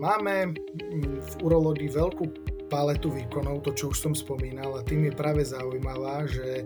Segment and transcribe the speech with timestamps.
[0.00, 0.56] Máme
[0.96, 2.24] v urológii veľkú
[2.72, 6.64] paletu výkonov, to čo už som spomínal, a tým je práve zaujímavá, že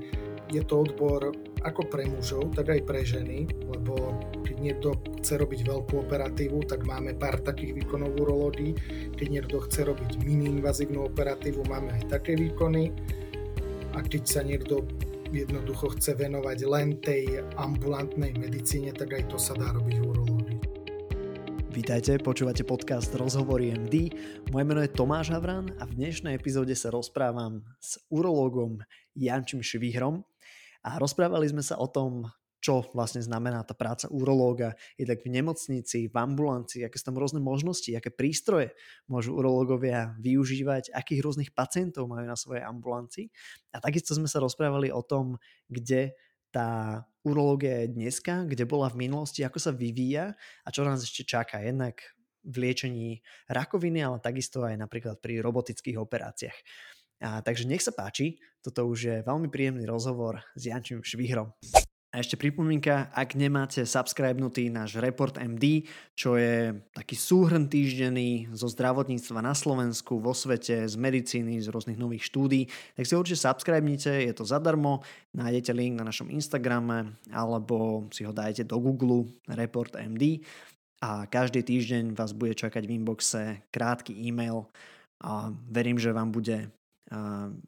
[0.54, 1.34] je to odbor
[1.66, 4.14] ako pre mužov, tak aj pre ženy, lebo
[4.46, 8.78] keď niekto chce robiť veľkú operatívu, tak máme pár takých výkonov urológii.
[9.18, 12.94] Keď niekto chce robiť mini-invazívnu operatívu, máme aj také výkony.
[13.96, 14.86] A keď sa niekto
[15.34, 20.13] jednoducho chce venovať len tej ambulantnej medicíne, tak aj to sa dá robiť v.
[21.74, 24.14] Vítajte, počúvate podcast Rozhovory MD.
[24.54, 28.78] Moje meno je Tomáš Havran a v dnešnej epizóde sa rozprávam s urológom
[29.18, 30.22] Jančím Švihrom
[30.86, 32.30] a rozprávali sme sa o tom,
[32.62, 37.18] čo vlastne znamená tá práca urológa, je tak v nemocnici, v ambulancii, aké sú tam
[37.18, 38.70] rôzne možnosti, aké prístroje
[39.10, 43.34] môžu urológovia využívať, akých rôznych pacientov majú na svojej ambulancii.
[43.74, 46.14] A takisto sme sa rozprávali o tom, kde
[46.54, 51.26] tá urológia je dneska, kde bola v minulosti, ako sa vyvíja a čo nás ešte
[51.26, 51.58] čaká.
[51.58, 51.98] Jednak
[52.44, 53.08] v liečení
[53.50, 56.58] rakoviny, ale takisto aj napríklad pri robotických operáciách.
[57.24, 61.56] A, takže nech sa páči, toto už je veľmi príjemný rozhovor s Jančím Švihrom.
[62.14, 65.82] A ešte pripomienka, ak nemáte subscribenutý náš Report MD,
[66.14, 71.98] čo je taký súhrn týždenný zo zdravotníctva na Slovensku, vo svete, z medicíny, z rôznych
[71.98, 75.02] nových štúdí, tak si určite subscribnite, je to zadarmo,
[75.34, 80.38] nájdete link na našom Instagrame alebo si ho dajte do Google Report MD
[81.02, 84.70] a každý týždeň vás bude čakať v inboxe krátky e-mail
[85.18, 86.70] a verím, že vám bude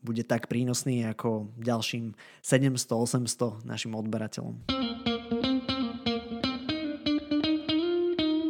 [0.03, 4.67] bude tak prínosný ako ďalším 700-800 našim odberateľom.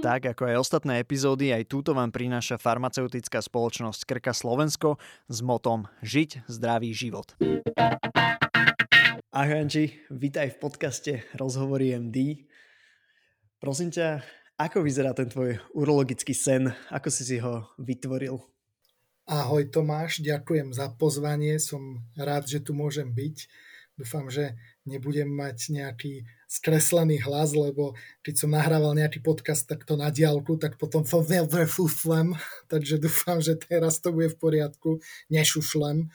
[0.06, 5.90] Tak ako aj ostatné epizódy, aj túto vám prináša farmaceutická spoločnosť Krka Slovensko s motom
[5.98, 7.34] Žiť zdravý život.
[9.34, 12.46] Ahoj Anči, vítaj v podcaste Rozhovory MD.
[13.58, 14.22] Prosím ťa,
[14.56, 16.70] ako vyzerá ten tvoj urologický sen?
[16.88, 18.55] Ako si si ho vytvoril?
[19.26, 23.50] Ahoj Tomáš, ďakujem za pozvanie, som rád, že tu môžem byť.
[23.98, 24.54] Dúfam, že
[24.86, 30.78] nebudem mať nejaký skreslený hlas, lebo keď som nahrával nejaký podcast takto na diálku, tak
[30.78, 32.38] potom to fuflem,
[32.70, 36.06] takže dúfam, že teraz to bude v poriadku, nešušlem.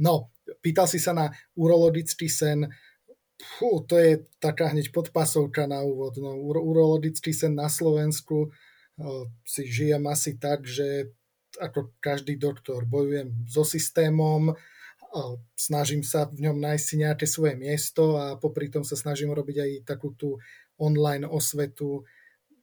[0.00, 0.32] No,
[0.64, 2.72] pýtal si sa na urologický sen,
[3.36, 6.16] Fú, to je taká hneď podpasovka na úvod.
[6.16, 8.48] No, urologický sen na Slovensku
[9.44, 11.12] si žijem asi tak, že
[11.58, 14.54] ako každý doktor bojujem so systémom,
[15.58, 19.56] snažím sa v ňom nájsť si nejaké svoje miesto a popri tom sa snažím robiť
[19.58, 20.38] aj takú tú
[20.78, 22.06] online osvetu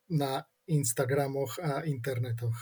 [0.08, 2.56] na Instagramoch a internetoch.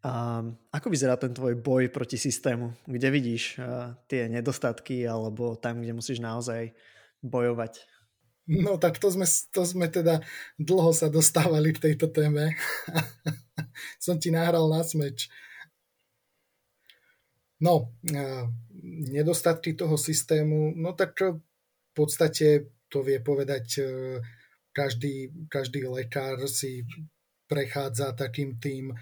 [0.00, 0.40] A
[0.72, 2.72] ako vyzerá ten tvoj boj proti systému?
[2.88, 3.60] Kde vidíš
[4.08, 6.72] tie nedostatky alebo tam, kde musíš naozaj
[7.20, 7.84] bojovať?
[8.50, 10.24] No tak to sme, to sme teda
[10.56, 12.56] dlho sa dostávali k tejto téme.
[14.04, 15.30] Som ti nahral na smeč.
[17.60, 17.92] No,
[19.12, 23.82] nedostatky toho systému, no tak v podstate to vie povedať e,
[24.72, 26.88] každý, každý lekár si
[27.44, 28.96] prechádza takým tým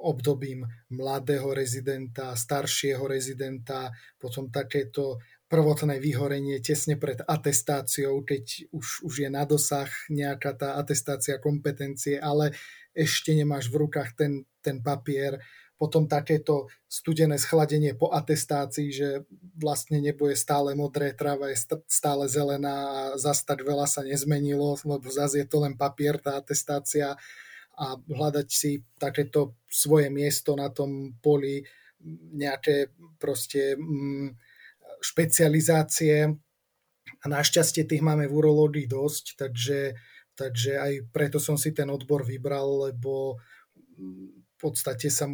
[0.00, 9.14] obdobím mladého rezidenta, staršieho rezidenta, potom takéto prvotné vyhorenie tesne pred atestáciou, keď už, už
[9.22, 12.56] je na dosah nejaká tá atestácia kompetencie, ale
[12.94, 15.42] ešte nemáš v rukách ten, ten papier,
[15.74, 19.08] potom takéto studené schladenie po atestácii, že
[19.58, 21.58] vlastne nebo je stále modré, tráva je
[21.90, 26.38] stále zelená a zase tak veľa sa nezmenilo, lebo zase je to len papier, tá
[26.38, 27.18] atestácia.
[27.74, 31.66] A hľadať si takéto svoje miesto na tom poli,
[32.38, 33.74] nejaké proste...
[33.74, 34.38] Mm,
[35.04, 36.32] špecializácie.
[37.20, 39.92] A našťastie tých máme v urológii dosť, takže,
[40.34, 43.38] takže aj preto som si ten odbor vybral, lebo
[43.98, 45.26] v podstate sa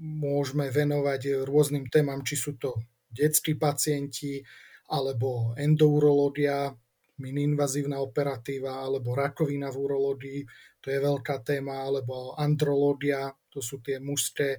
[0.00, 2.74] môžeme venovať rôznym témam, či sú to
[3.10, 4.42] detskí pacienti,
[4.90, 6.70] alebo endourológia,
[7.18, 10.40] mininvazívna operatíva, alebo rakovina v urológii,
[10.82, 14.58] to je veľká téma, alebo andrológia, to sú tie mužské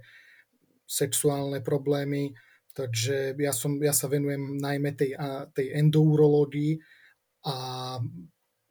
[0.88, 2.32] sexuálne problémy,
[2.76, 5.16] Takže ja, som, ja sa venujem najmä tej,
[5.56, 6.76] tej endourológii
[7.48, 7.56] a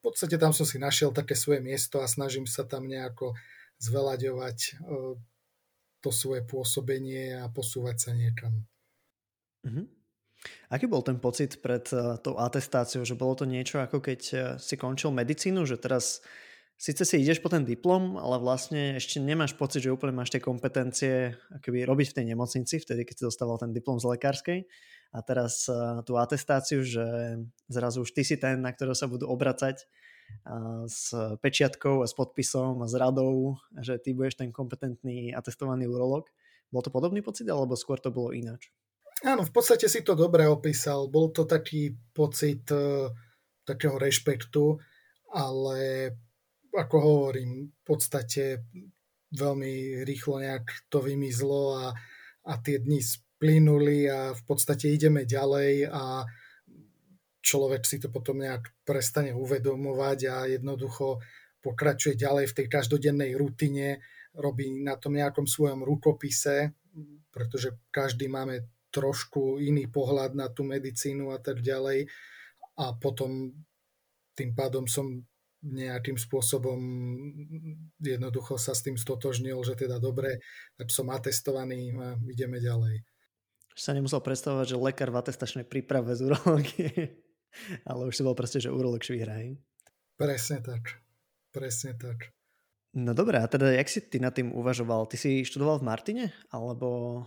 [0.04, 3.32] podstate tam som si našiel také svoje miesto a snažím sa tam nejako
[3.80, 4.70] zvelaďovať e,
[6.04, 8.68] to svoje pôsobenie a posúvať sa niekam.
[9.64, 9.86] Mm-hmm.
[10.68, 14.36] Aký bol ten pocit pred e, tou atestáciou, že bolo to niečo ako keď e,
[14.60, 16.20] si končil medicínu, že teraz
[16.74, 20.42] Sice si ideš po ten diplom, ale vlastne ešte nemáš pocit, že úplne máš tie
[20.42, 24.66] kompetencie akoby robiť v tej nemocnici, vtedy keď si dostával ten diplom z lekárskej
[25.14, 27.38] a teraz uh, tú atestáciu, že
[27.70, 29.86] zrazu už ty si ten, na ktorého sa budú obracať
[30.88, 35.84] s pečiatkou a s podpisom a s radou, že ty budeš ten kompetentný a testovaný
[35.88, 36.28] urolog.
[36.72, 38.72] Bol to podobný pocit, alebo skôr to bolo ináč?
[39.24, 41.08] Áno, v podstate si to dobre opísal.
[41.08, 43.08] Bol to taký pocit uh,
[43.68, 44.76] takého rešpektu,
[45.32, 46.12] ale
[46.74, 48.66] ako hovorím, v podstate
[49.32, 51.86] veľmi rýchlo nejak to vymizlo a,
[52.48, 53.00] a tie dni
[53.34, 56.22] splynuli a v podstate ideme ďalej a
[57.44, 61.20] človek si to potom nejak prestane uvedomovať a jednoducho
[61.60, 64.00] pokračuje ďalej v tej každodennej rutine,
[64.36, 66.72] robí na tom nejakom svojom rukopise,
[67.28, 72.06] pretože každý máme trošku iný pohľad na tú medicínu a tak ďalej.
[72.78, 73.50] A potom
[74.38, 75.24] tým pádom som
[75.64, 76.76] nejakým spôsobom
[77.96, 80.44] jednoducho sa s tým stotožnil, že teda dobre,
[80.76, 83.13] tak som atestovaný a ideme ďalej.
[83.74, 87.18] Sa nemusel predstavovať, že lekár v atestačnej príprave z urológie
[87.88, 89.58] ale už si bol proste, že urolog švihra, hej?
[90.18, 91.02] Presne tak.
[91.54, 92.34] Presne tak.
[92.94, 95.10] No dobré, a teda jak si ty nad tým uvažoval?
[95.10, 96.24] Ty si študoval v Martine?
[96.54, 97.22] Alebo...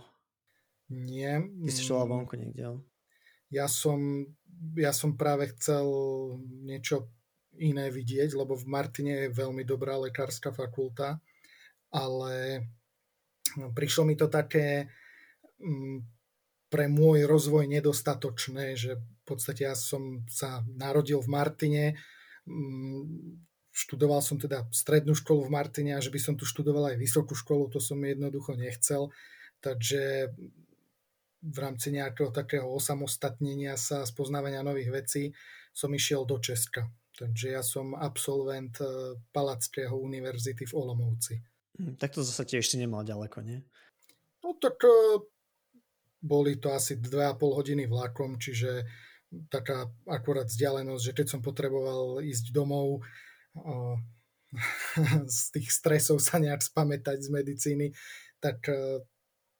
[0.88, 1.44] Nie.
[1.44, 2.80] Ty si študoval vonku niekde, ale...
[3.48, 4.28] Ja som,
[4.76, 5.84] ja som práve chcel
[6.64, 7.08] niečo
[7.56, 11.16] iné vidieť, lebo v Martine je veľmi dobrá lekárska fakulta,
[11.88, 12.64] ale
[13.72, 14.92] prišlo mi to také
[15.56, 16.17] mm,
[16.68, 21.84] pre môj rozvoj nedostatočné, že podstate ja som sa narodil v Martine,
[22.48, 26.96] mm, študoval som teda strednú školu v Martine a že by som tu študoval aj
[26.96, 29.12] vysokú školu, to som jednoducho nechcel.
[29.60, 30.32] Takže
[31.38, 35.22] v rámci nejakého takého osamostatnenia sa, spoznávania nových vecí
[35.70, 36.88] som išiel do Česka.
[37.14, 41.34] Takže ja som absolvent eh, Palackého univerzity v Olomouci.
[41.78, 43.62] Hm, tak to zase tiež si nemal ďaleko, nie?
[44.42, 45.22] No tak eh,
[46.18, 48.86] boli to asi 2,5 hodiny vlakom, čiže
[49.52, 53.04] taká akurát vzdialenosť, že keď som potreboval ísť domov
[53.54, 53.96] o,
[55.28, 57.86] z tých stresov sa nejak spamätať z medicíny,
[58.40, 59.04] tak e,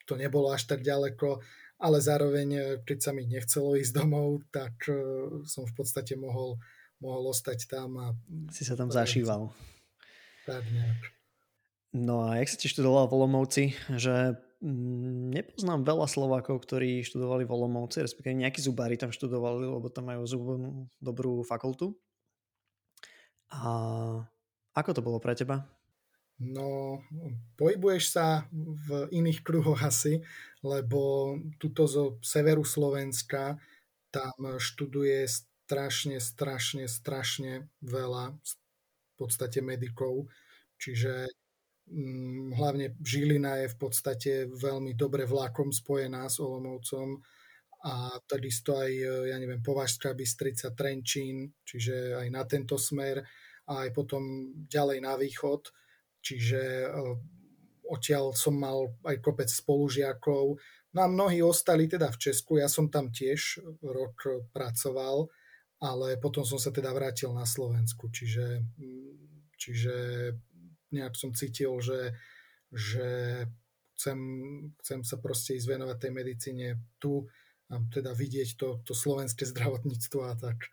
[0.09, 1.45] to nebolo až tak ďaleko,
[1.79, 4.97] ale zároveň, e, keď sa mi nechcelo ísť domov, tak e,
[5.45, 6.57] som v podstate mohol,
[7.05, 8.01] mohol ostať tam.
[8.01, 8.07] A,
[8.49, 9.53] si sa tam zašíval.
[10.49, 11.01] Tak nejak.
[11.93, 13.65] No a jak sa ti študoval v Olomouci,
[13.97, 20.11] že nepoznám veľa Slovákov, ktorí študovali v Olomouci, respektíve nejakí zubári tam študovali, lebo tam
[20.11, 21.95] majú zubnú dobrú fakultu.
[23.55, 23.63] A
[24.75, 25.63] ako to bolo pre teba?
[26.39, 27.03] No,
[27.59, 30.23] pohybuješ sa v iných kruhoch asi,
[30.63, 33.59] lebo tuto zo severu Slovenska
[34.15, 40.31] tam študuje strašne, strašne, strašne veľa v podstate medikov.
[40.79, 41.48] Čiže Mm,
[42.53, 47.21] hlavne Žilina je v podstate veľmi dobre vlakom spojená s Olomoucom
[47.85, 53.23] a takisto aj, e, ja neviem, Považská Bystrica, Trenčín, čiže aj na tento smer
[53.71, 55.71] a aj potom ďalej na východ,
[56.19, 56.89] čiže e,
[57.87, 60.59] odtiaľ som mal aj kopec spolužiakov.
[60.93, 65.31] No a mnohí ostali teda v Česku, ja som tam tiež rok pracoval,
[65.79, 69.95] ale potom som sa teda vrátil na Slovensku, čiže, mm, čiže
[70.95, 72.17] nejak som cítil, že,
[72.73, 73.09] že
[73.99, 74.19] chcem,
[74.81, 76.69] chcem sa proste ísť venovať tej medicíne
[77.03, 77.27] tu
[77.69, 80.73] a teda vidieť to, to slovenské zdravotníctvo a tak.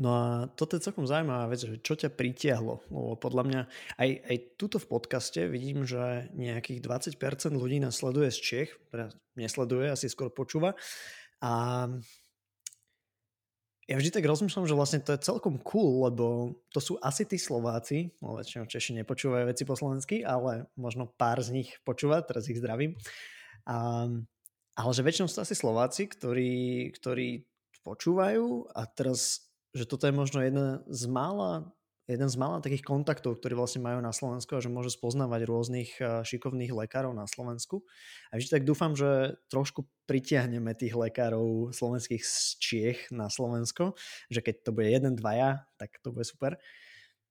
[0.00, 2.80] No a toto je celkom zaujímavá vec, že čo ťa pritiahlo?
[2.88, 3.60] Lebo podľa mňa
[4.00, 9.12] aj, aj tuto v podcaste vidím, že nejakých 20% ľudí nás sleduje z Čech, teda
[9.36, 10.74] nesleduje, asi skôr počúva.
[11.44, 11.86] A
[13.90, 17.34] ja vždy tak rozmýšľam, že vlastne to je celkom cool, lebo to sú asi tí
[17.34, 22.46] Slováci, no väčšinou Češi nepočúvajú veci po slovensky, ale možno pár z nich počúva, teraz
[22.46, 22.94] ich zdravím.
[23.66, 24.06] A,
[24.78, 27.42] ale že väčšinou sú asi Slováci, ktorí, ktorí
[27.82, 31.74] počúvajú a teraz, že toto je možno jedna z mála
[32.12, 35.90] jeden z mála takých kontaktov, ktorí vlastne majú na Slovensku a že môžu spoznávať rôznych
[35.98, 37.82] eh, šikovných lekárov na Slovensku.
[38.28, 43.96] A vždy tak dúfam, že trošku pritiahneme tých lekárov slovenských z Čiech na Slovensko,
[44.28, 46.60] že keď to bude jeden, dvaja, tak to bude super.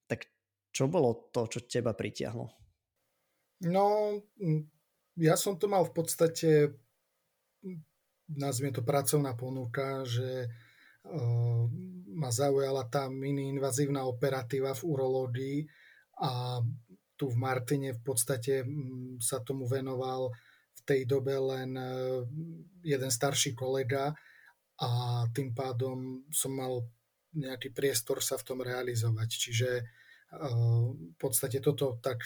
[0.09, 0.25] Tak
[0.73, 2.50] čo bolo to, čo teba pritiahlo?
[3.61, 4.17] No,
[5.21, 6.50] ja som to mal v podstate,
[8.33, 10.50] nazvime to pracovná ponuka, že
[11.05, 11.69] uh,
[12.15, 15.59] ma zaujala tá mini-invazívna operatíva v urológii
[16.21, 16.59] a
[17.15, 20.33] tu v Martine v podstate mm, sa tomu venoval
[20.73, 21.85] v tej dobe len e,
[22.81, 24.09] jeden starší kolega
[24.81, 24.89] a
[25.29, 26.81] tým pádom som mal
[27.37, 29.29] nejaký priestor sa v tom realizovať.
[29.29, 29.83] Čiže e,
[30.97, 32.25] v podstate toto tak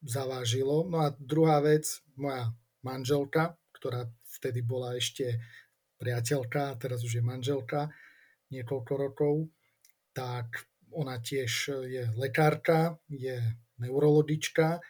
[0.00, 0.86] zavážilo.
[0.86, 2.54] No a druhá vec, moja
[2.86, 4.08] manželka, ktorá
[4.40, 5.42] vtedy bola ešte
[6.00, 7.92] priateľka, teraz už je manželka,
[8.50, 9.34] niekoľko rokov,
[10.14, 11.52] tak ona tiež
[11.86, 13.38] je lekárka, je
[13.78, 14.82] neurologička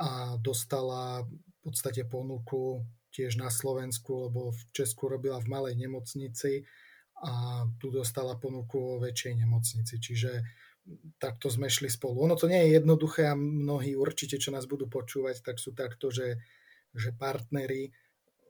[0.00, 6.64] a dostala v podstate ponuku tiež na Slovensku, lebo v Česku robila v malej nemocnici
[7.20, 9.94] a tu dostala ponuku o väčšej nemocnici.
[10.00, 10.32] Čiže
[11.20, 12.24] takto sme šli spolu.
[12.24, 16.08] Ono to nie je jednoduché a mnohí určite, čo nás budú počúvať, tak sú takto,
[16.08, 16.40] že,
[16.96, 17.92] že partneri,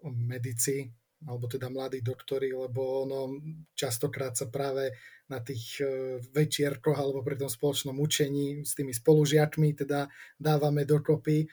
[0.06, 0.86] medici,
[1.28, 3.36] alebo teda mladí doktori, lebo ono
[3.76, 4.96] častokrát sa práve
[5.28, 10.08] na tých e, večierkoch alebo pri tom spoločnom učení s tými spolužiakmi teda
[10.40, 11.44] dávame dokopy,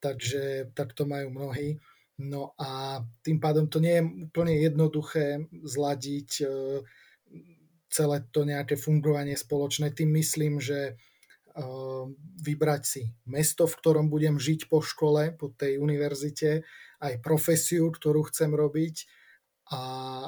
[0.00, 1.76] takže tak to majú mnohí.
[2.24, 6.46] No a tým pádom to nie je úplne jednoduché zladiť e,
[7.92, 9.92] celé to nejaké fungovanie spoločné.
[9.94, 10.98] Tým myslím, že
[12.42, 16.66] vybrať si mesto, v ktorom budem žiť po škole, po tej univerzite,
[16.98, 19.06] aj profesiu, ktorú chcem robiť
[19.70, 19.80] a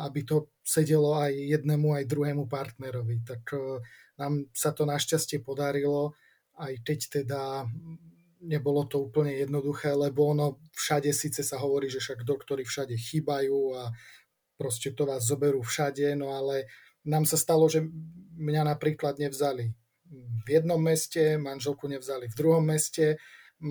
[0.06, 3.20] aby to sedelo aj jednému, aj druhému partnerovi.
[3.26, 3.84] Tak e,
[4.16, 6.16] nám sa to našťastie podarilo,
[6.56, 7.68] aj keď teda
[8.40, 13.76] nebolo to úplne jednoduché, lebo ono všade síce sa hovorí, že však doktory všade chýbajú
[13.76, 13.92] a
[14.56, 16.70] proste to vás zoberú všade, no ale
[17.04, 17.84] nám sa stalo, že
[18.40, 19.74] mňa napríklad nevzali
[20.12, 23.18] v jednom meste, manželku nevzali v druhom meste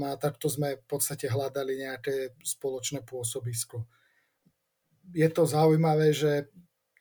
[0.04, 3.86] a takto sme v podstate hľadali nejaké spoločné pôsobisko.
[5.14, 6.50] Je to zaujímavé, že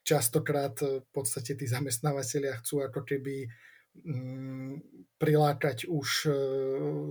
[0.05, 3.49] častokrát v podstate tí zamestnávateľia chcú ako keby
[4.03, 4.83] Mm,
[5.15, 6.31] prilákať už e,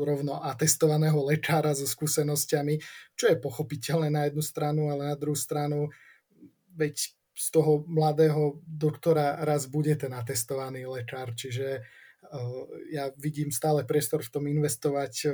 [0.05, 2.77] rovno atestovaného lekára so skúsenosťami,
[3.17, 5.89] čo je pochopiteľné na jednu stranu, ale na druhú stranu,
[6.77, 11.83] veď z toho mladého doktora raz bude ten atestovaný lekár, čiže e,
[12.91, 15.29] ja vidím stále priestor v tom investovať e,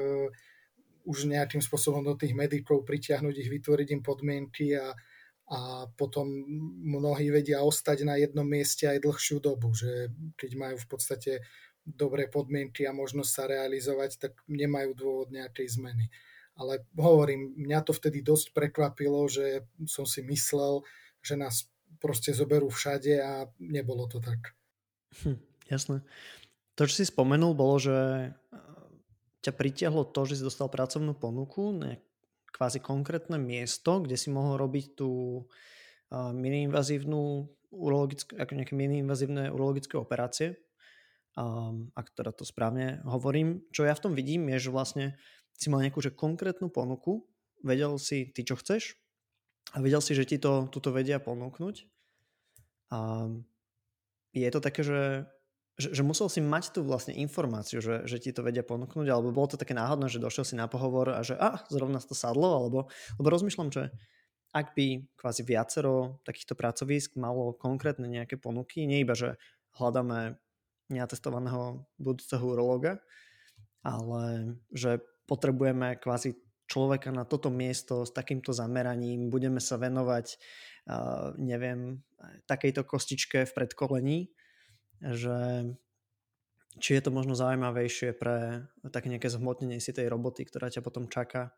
[1.09, 4.93] už nejakým spôsobom do tých medikov, pritiahnuť ich, vytvoriť im podmienky a,
[5.51, 6.29] a potom
[6.85, 11.33] mnohí vedia ostať na jednom mieste aj dlhšiu dobu, že keď majú v podstate
[11.83, 16.13] dobré podmienky a možnosť sa realizovať, tak nemajú dôvod nejakej zmeny.
[16.61, 20.85] Ale hovorím, mňa to vtedy dosť prekvapilo, že som si myslel,
[21.25, 21.65] že nás
[21.99, 24.53] proste zoberú všade a nebolo to tak.
[25.25, 25.41] Hm,
[25.73, 26.05] jasné.
[26.79, 28.31] To, čo si spomenul, bolo, že
[29.41, 31.77] ťa pritiahlo to, že si dostal pracovnú ponuku,
[32.51, 35.43] kvázi konkrétne miesto, kde si mohol robiť tú
[36.13, 40.59] miniinvazívnu urologické, ako nejaké miniinvazívne urologické operácie,
[41.39, 43.63] um, ak teda to správne hovorím.
[43.71, 45.15] Čo ja v tom vidím je, že vlastne
[45.55, 47.23] si mal nejakú že konkrétnu ponuku,
[47.63, 48.99] vedel si ty, čo chceš
[49.71, 51.87] a vedel si, že ti to tuto vedia ponúknuť.
[52.91, 53.31] A
[54.35, 55.31] je to také, že
[55.81, 59.33] že, že musel si mať tú vlastne informáciu, že, že ti to vedia ponúknuť, alebo
[59.33, 62.61] bolo to také náhodné, že došiel si na pohovor a že a, zrovna to sadlo,
[62.61, 62.79] alebo
[63.17, 63.91] lebo rozmýšľam, že
[64.51, 69.39] ak by kvázi viacero takýchto pracovísk malo konkrétne nejaké ponuky, nie iba, že
[69.79, 70.37] hľadáme
[70.91, 72.99] neatestovaného budúceho urologa,
[73.87, 74.99] ale že
[75.31, 76.35] potrebujeme kvázi
[76.67, 80.39] človeka na toto miesto s takýmto zameraním, budeme sa venovať,
[80.91, 82.03] uh, neviem,
[82.47, 84.19] takejto kostičke v predkolení,
[85.01, 85.65] že
[86.79, 91.11] či je to možno zaujímavejšie pre také nejaké zhmotnenie si tej roboty, ktorá ťa potom
[91.11, 91.53] čaká,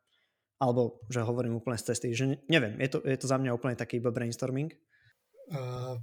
[0.56, 3.76] alebo že hovorím úplne z cesty, že neviem, je to, je to za mňa úplne
[3.76, 4.72] taký iba brainstorming.
[5.52, 6.00] Uh,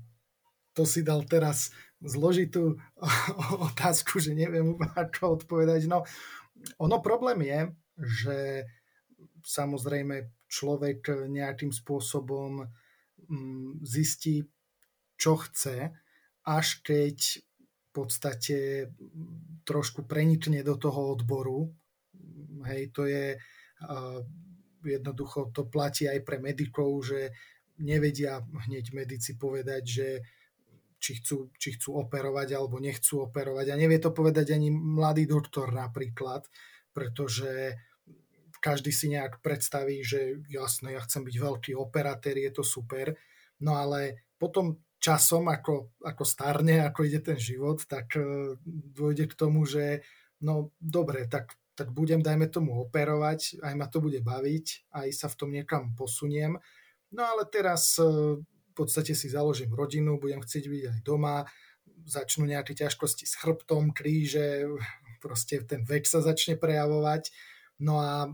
[0.78, 2.78] to si dal teraz zložitú
[3.74, 5.90] otázku, že neviem ako odpovedať.
[5.90, 6.06] No,
[6.78, 7.60] ono problém je,
[8.00, 8.38] že
[9.44, 12.68] samozrejme človek nejakým spôsobom
[13.28, 14.44] mm, zistí,
[15.20, 15.92] čo chce
[16.50, 18.90] až keď v podstate
[19.70, 21.70] trošku prenikne do toho odboru.
[22.66, 23.38] Hej, to je
[24.82, 27.30] jednoducho, to platí aj pre medikov, že
[27.80, 30.08] nevedia hneď medici povedať, že
[31.00, 33.72] či chcú, či chcú operovať alebo nechcú operovať.
[33.72, 36.44] A nevie to povedať ani mladý doktor napríklad,
[36.92, 37.78] pretože
[38.60, 43.16] každý si nejak predstaví, že jasné, ja chcem byť veľký operatér, je to super.
[43.64, 49.38] No ale potom časom, ako, ako starne, ako ide ten život, tak uh, dôjde k
[49.40, 50.04] tomu, že
[50.44, 55.28] no dobre, tak, tak budem, dajme tomu, operovať, aj ma to bude baviť, aj sa
[55.32, 56.60] v tom niekam posuniem.
[57.16, 61.48] No ale teraz uh, v podstate si založím rodinu, budem chcieť byť aj doma,
[62.06, 64.68] začnú nejaké ťažkosti s chrbtom, kríže,
[65.24, 67.32] proste ten vek sa začne prejavovať.
[67.80, 68.28] No a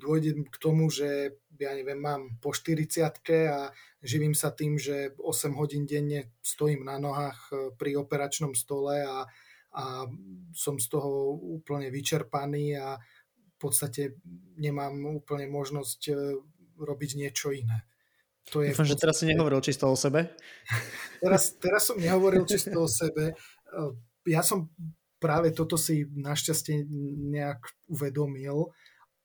[0.00, 2.88] dôjde k tomu, že ja neviem, mám po 40
[3.52, 3.68] a
[4.00, 9.28] živím sa tým, že 8 hodín denne stojím na nohách e, pri operačnom stole a,
[9.76, 9.84] a
[10.56, 14.16] som z toho úplne vyčerpaný a v podstate
[14.56, 16.12] nemám úplne možnosť e,
[16.80, 17.84] robiť niečo iné.
[18.56, 18.96] To je Dúfam, podstate...
[18.96, 20.32] že teraz si nehovoril čisto o sebe.
[21.20, 23.36] Teraz, teraz som nehovoril čisto o sebe.
[23.36, 23.80] E,
[24.32, 24.72] ja som
[25.20, 26.88] práve toto si našťastie
[27.36, 27.60] nejak
[27.92, 28.72] uvedomil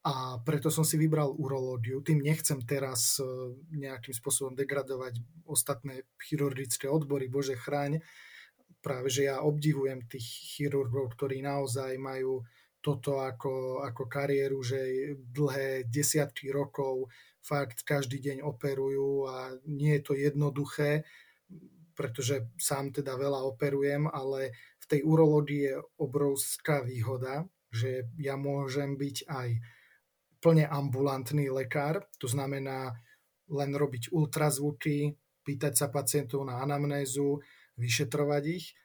[0.05, 1.97] a preto som si vybral urológiu.
[2.05, 3.25] Tým nechcem teraz e,
[3.73, 5.17] nejakým spôsobom degradovať
[5.49, 8.05] ostatné chirurgické odbory, bože chráň.
[8.85, 10.21] Práve, že ja obdivujem tých
[10.53, 12.45] chirurgov, ktorí naozaj majú
[12.85, 14.77] toto ako, ako kariéru, že
[15.17, 17.09] dlhé desiatky rokov
[17.41, 21.01] fakt každý deň operujú a nie je to jednoduché,
[21.97, 29.01] pretože sám teda veľa operujem, ale v tej urológii je obrovská výhoda, že ja môžem
[29.01, 29.49] byť aj
[30.45, 32.93] plne ambulantný lekár, to znamená
[33.49, 37.41] len robiť ultrazvuky, pýtať sa pacientov na anamnézu,
[37.81, 38.77] vyšetrovať ich,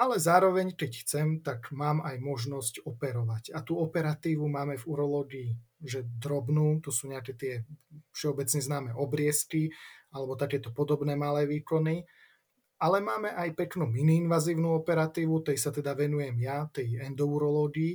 [0.00, 3.52] ale zároveň, keď chcem, tak mám aj možnosť operovať.
[3.52, 5.50] A tú operatívu máme v urológii,
[5.84, 7.54] že drobnú, to sú nejaké tie
[8.10, 9.70] všeobecne známe obriezky,
[10.10, 12.02] alebo takéto podobné malé výkony,
[12.82, 17.94] ale máme aj peknú mini-invazívnu operatívu, tej sa teda venujem ja, tej endourológii,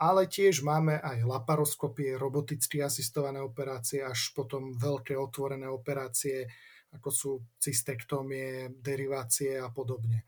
[0.00, 6.48] ale tiež máme aj laparoskopie, roboticky asistované operácie, až potom veľké otvorené operácie,
[6.96, 7.30] ako sú
[7.60, 10.24] cystektómie, derivácie a podobne.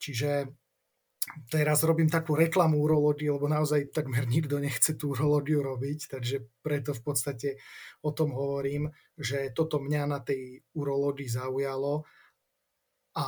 [0.00, 0.48] Čiže
[1.52, 6.96] teraz robím takú reklamu urológii, lebo naozaj takmer nikto nechce tú urológiu robiť, takže preto
[6.96, 7.48] v podstate
[8.00, 8.88] o tom hovorím,
[9.20, 12.08] že toto mňa na tej urológii zaujalo
[13.10, 13.26] a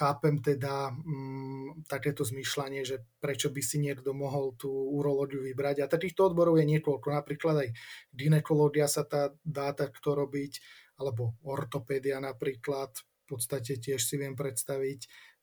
[0.00, 5.84] chápem teda mm, takéto zmýšľanie, že prečo by si niekto mohol tú urológiu vybrať.
[5.84, 7.12] A takýchto odborov je niekoľko.
[7.12, 7.68] Napríklad aj
[8.16, 10.64] ginekológia sa tá, dá takto robiť,
[10.96, 12.96] alebo ortopédia napríklad.
[12.96, 15.00] V podstate tiež si viem predstaviť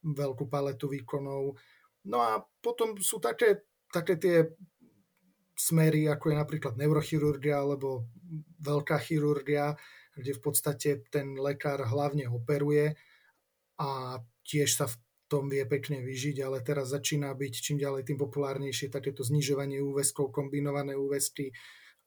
[0.09, 1.53] veľkú paletu výkonov.
[2.09, 3.61] No a potom sú také,
[3.93, 4.37] také tie
[5.53, 8.09] smery, ako je napríklad neurochirurgia alebo
[8.65, 9.77] veľká chirurgia,
[10.17, 12.97] kde v podstate ten lekár hlavne operuje
[13.81, 14.95] a tiež sa v
[15.25, 20.29] tom vie pekne vyžiť, ale teraz začína byť čím ďalej tým populárnejšie takéto znižovanie úväzkov,
[20.29, 21.55] kombinované úväzky,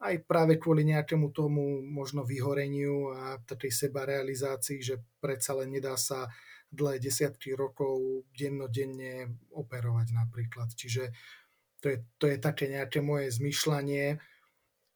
[0.05, 5.97] aj práve kvôli nejakému tomu možno vyhoreniu a takej seba realizácii, že predsa len nedá
[5.97, 6.29] sa
[6.69, 10.75] dlhé desiatky rokov dennodenne operovať napríklad.
[10.75, 11.15] Čiže
[11.81, 14.19] to je, to je také nejaké moje zmyšľanie.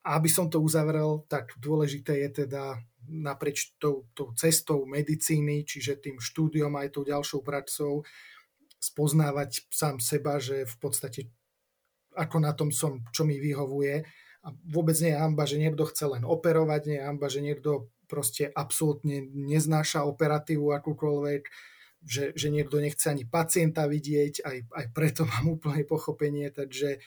[0.05, 5.99] A aby som to uzavrel, tak dôležité je teda naprieč tou, tou cestou medicíny, čiže
[5.99, 8.05] tým štúdiom aj tou ďalšou praxou,
[8.79, 11.21] spoznávať sám seba, že v podstate
[12.15, 14.03] ako na tom som, čo mi vyhovuje.
[14.47, 17.91] A vôbec nie je hamba, že niekto chce len operovať, nie je hamba, že niekto
[18.09, 21.43] proste absolútne neznáša operatívu akúkoľvek,
[22.03, 27.03] že, že niekto nechce ani pacienta vidieť, aj, aj preto mám úplne pochopenie, takže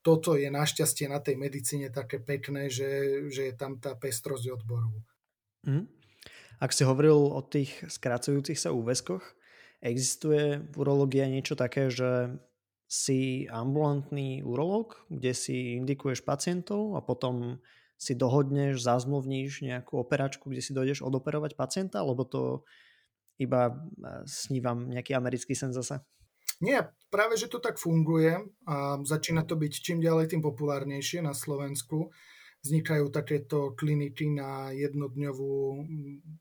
[0.00, 5.09] toto je našťastie na tej medicíne také pekné, že, že je tam tá pestrosť odborov.
[5.66, 5.86] Mm.
[6.60, 9.24] Ak si hovoril o tých skracujúcich sa úväzkoch,
[9.80, 12.36] existuje v urológii niečo také, že
[12.90, 17.62] si ambulantný urológ, kde si indikuješ pacientov a potom
[18.00, 22.66] si dohodneš, zazmluvníš nejakú operačku, kde si dojdeš odoperovať pacienta, alebo to
[23.40, 23.72] iba
[24.28, 26.00] snívam nejaký americký sen zase?
[26.60, 28.36] Nie, práve že to tak funguje
[28.68, 32.12] a začína to byť čím ďalej tým populárnejšie na Slovensku
[32.60, 35.84] vznikajú takéto kliniky na jednodňovú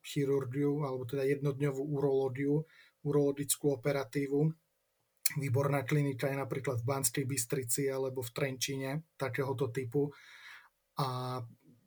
[0.03, 2.67] chirurgiu, alebo teda jednodňovú urológiu,
[3.07, 4.51] urologickú operatívu.
[5.39, 10.11] Výborná klinika je napríklad v Banskej Bystrici alebo v Trenčine takéhoto typu.
[10.99, 11.39] A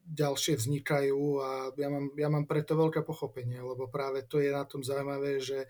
[0.03, 4.65] ďalšie vznikajú a ja mám, ja mám preto veľké pochopenie, lebo práve to je na
[4.65, 5.69] tom zaujímavé, že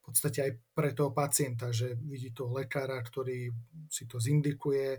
[0.04, 3.50] podstate aj pre toho pacienta, že vidí toho lekára, ktorý
[3.88, 4.98] si to zindikuje,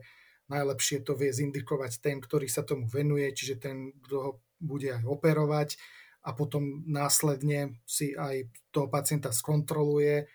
[0.52, 5.08] najlepšie to vie zindikovať ten, ktorý sa tomu venuje, čiže ten, kto ho bude aj
[5.08, 5.80] operovať
[6.28, 10.28] a potom následne si aj toho pacienta skontroluje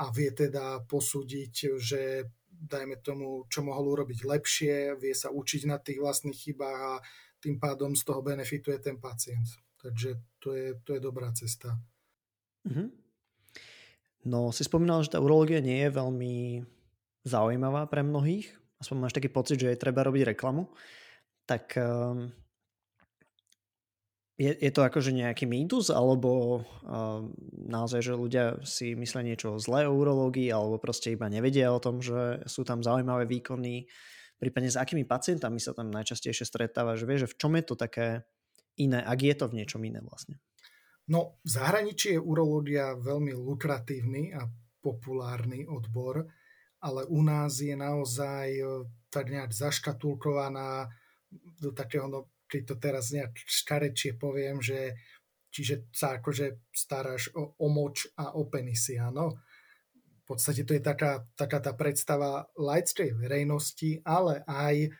[0.00, 5.76] a vie teda posúdiť, že dajme tomu, čo mohol urobiť lepšie, vie sa učiť na
[5.76, 6.94] tých vlastných chybách a
[7.42, 9.44] tým pádom z toho benefituje ten pacient.
[9.76, 11.76] Takže to je, to je dobrá cesta.
[12.64, 12.88] Mm-hmm.
[14.24, 16.64] No, si spomínal, že tá urológia nie je veľmi
[17.28, 18.48] zaujímavá pre mnohých
[18.84, 20.68] aspoň máš taký pocit, že je treba robiť reklamu,
[21.48, 22.28] tak um,
[24.36, 29.88] je, je to akože nejaký mýtus, alebo um, naozaj, že ľudia si myslia niečo zlé
[29.88, 33.88] o urológii, alebo proste iba nevedia o tom, že sú tam zaujímavé výkony,
[34.36, 37.74] prípadne s akými pacientami sa tam najčastejšie stretáva, že vieš, že v čom je to
[37.78, 38.06] také
[38.76, 40.42] iné, ak je to v niečom iné vlastne.
[41.04, 44.48] No, v zahraničí je urológia veľmi lukratívny a
[44.80, 46.24] populárny odbor
[46.84, 48.64] ale u nás je naozaj e,
[49.08, 50.92] tak nejak zaškatulkovaná
[51.64, 54.92] do takého, no, keď to teraz nejak škarečie poviem, že
[55.48, 59.40] čiže sa akože staráš o, o moč a o penisy, áno.
[60.20, 64.92] v podstate to je taká, taká tá predstava laickej verejnosti, ale aj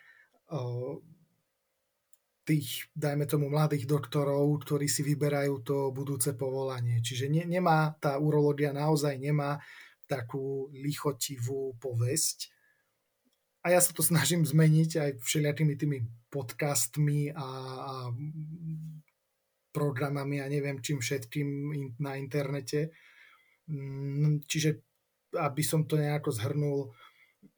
[0.55, 1.03] o,
[2.45, 7.01] tých, dajme tomu, mladých doktorov, ktorí si vyberajú to budúce povolanie.
[7.01, 9.59] Čiže ne, nemá, tá urológia naozaj nemá
[10.15, 12.55] takú lichotivú povesť.
[13.67, 15.99] A ja sa to snažím zmeniť aj všelijakými tými
[16.29, 17.49] podcastmi a,
[17.83, 17.95] a
[19.75, 21.49] programami a neviem čím všetkým
[21.99, 22.95] na internete.
[23.67, 24.85] Mm, čiže
[25.35, 26.95] aby som to nejako zhrnul,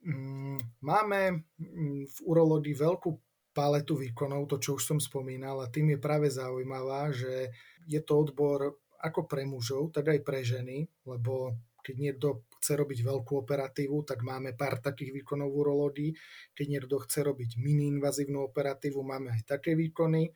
[0.07, 3.11] mm, máme mm, v urológii veľkú
[3.53, 7.53] paletu výkonov, to čo už som spomínal a tým je práve zaujímavá, že
[7.89, 13.07] je to odbor ako pre mužov, tak aj pre ženy, lebo keď niekto chce robiť
[13.07, 16.11] veľkú operatívu, tak máme pár takých výkonov v urológii.
[16.51, 20.35] Keď niekto chce robiť mini-invazívnu operatívu, máme aj také výkony.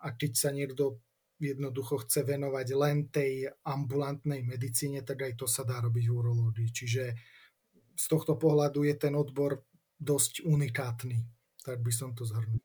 [0.00, 1.04] A keď sa niekto
[1.36, 6.68] jednoducho chce venovať len tej ambulantnej medicíne, tak aj to sa dá robiť v urológii.
[6.72, 7.04] Čiže
[7.92, 9.60] z tohto pohľadu je ten odbor
[10.00, 11.20] dosť unikátny,
[11.60, 12.60] tak by som to zhrnul.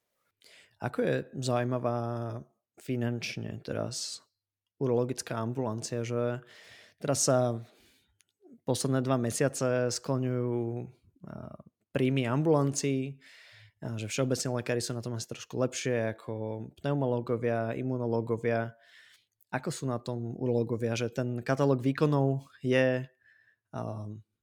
[0.80, 2.00] Ako je zaujímavá
[2.80, 4.24] finančne teraz
[4.82, 6.42] urologická ambulancia, že
[6.98, 7.62] teraz sa
[8.66, 10.88] posledné dva mesiace skloňujú
[11.92, 13.20] príjmy ambulancií,
[13.82, 16.32] že všeobecní lekári sú na tom asi trošku lepšie ako
[16.82, 18.78] pneumológovia, imunológovia.
[19.52, 23.10] Ako sú na tom urológovia, že ten katalóg výkonov je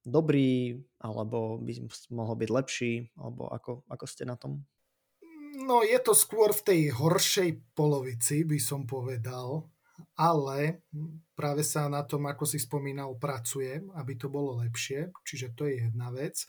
[0.05, 1.73] dobrý, alebo by
[2.13, 4.67] mohol byť lepší, alebo ako, ako ste na tom?
[5.65, 9.69] No je to skôr v tej horšej polovici, by som povedal,
[10.19, 10.83] ale
[11.39, 15.87] práve sa na tom, ako si spomínal, pracuje, aby to bolo lepšie, čiže to je
[15.87, 16.43] jedna vec.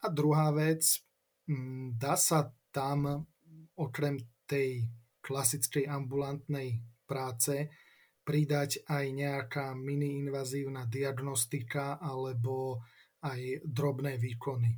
[0.00, 1.04] A druhá vec,
[1.48, 3.24] Mm, dá sa tam
[3.72, 4.84] okrem tej
[5.24, 7.72] klasickej ambulantnej práce
[8.20, 12.84] pridať aj nejaká mini-invazívna diagnostika alebo
[13.24, 14.76] aj drobné výkony.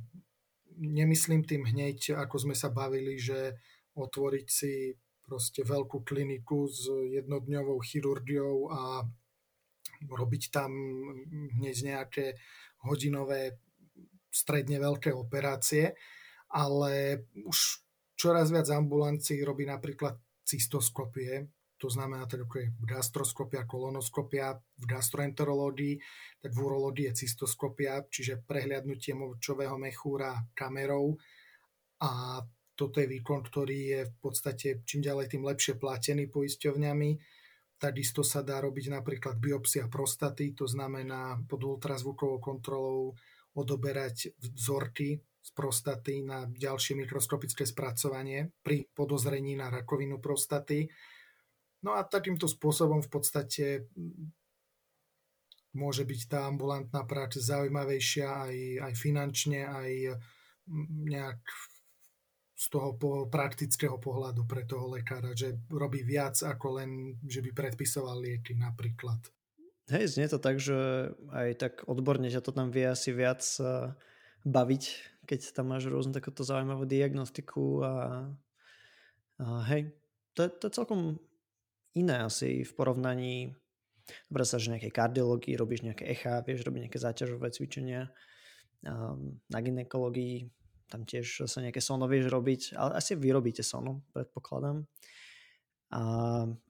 [0.79, 3.59] Nemyslím tým hneď, ako sme sa bavili, že
[3.91, 4.95] otvoriť si
[5.31, 8.99] proste veľkú kliniku s jednodňovou chirurgiou a
[10.11, 10.75] robiť tam
[11.55, 12.35] hneď nejaké
[12.83, 13.55] hodinové
[14.27, 15.95] stredne veľké operácie,
[16.51, 17.79] ale už
[18.19, 21.47] čoraz viac ambulancií robí napríklad cystoskopie,
[21.79, 25.95] to znamená teda ako je gastroskopia, kolonoskopia v gastroenterológii,
[26.43, 31.15] tak v urológii je cystoskopia, čiže prehliadnutie močového mechúra kamerou
[32.03, 32.43] a
[32.81, 37.09] toto je výkon, ktorý je v podstate čím ďalej tým lepšie platený poisťovňami.
[37.77, 43.13] Takisto sa dá robiť napríklad biopsia prostaty, to znamená pod ultrazvukovou kontrolou
[43.53, 50.89] odoberať vzorky z prostaty na ďalšie mikroskopické spracovanie pri podozrení na rakovinu prostaty.
[51.85, 53.65] No a takýmto spôsobom v podstate
[55.73, 58.55] môže byť tá ambulantná práca zaujímavejšia aj,
[58.89, 59.91] aj finančne, aj
[61.09, 61.41] nejak
[62.61, 67.49] z toho po praktického pohľadu pre toho lekára, že robí viac ako len, že by
[67.57, 69.17] predpisoval lieky napríklad.
[69.89, 73.89] Hej, znie to tak, že aj tak odborne ťa to tam vie asi viac eh,
[74.45, 74.83] baviť,
[75.25, 77.93] keď tam máš rôznu takúto zaujímavú diagnostiku a,
[79.41, 79.89] a hej,
[80.37, 81.17] to, to je celkom
[81.97, 83.57] iné asi v porovnaní
[84.27, 88.11] Dobre sa, že nejakej kardiológii robíš nejaké echa, vieš robiť nejaké záťažové cvičenia.
[88.81, 90.49] Um, na ginekológii
[90.91, 94.83] tam tiež sa nejaké sono vieš robiť, ale asi vyrobíte sono, predpokladám.
[95.91, 96.01] A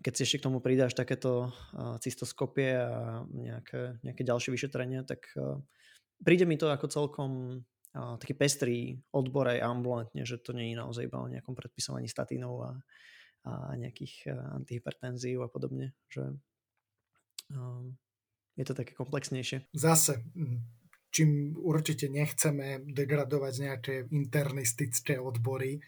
[0.01, 1.53] keď si ešte k tomu pridáš takéto
[2.01, 5.29] cystoskopie a nejaké, nejaké ďalšie vyšetrenia, tak
[6.25, 7.31] príde mi to ako celkom
[7.93, 12.55] taký pestrý odbor aj ambulantne, že to nie je naozaj iba o nejakom predpisovaní statínov
[12.65, 12.71] a,
[13.45, 16.33] a nejakých antihypertenzív a podobne, že
[18.57, 19.69] je to také komplexnejšie.
[19.75, 20.23] Zase,
[21.11, 25.83] čím určite nechceme degradovať nejaké internistické odbory,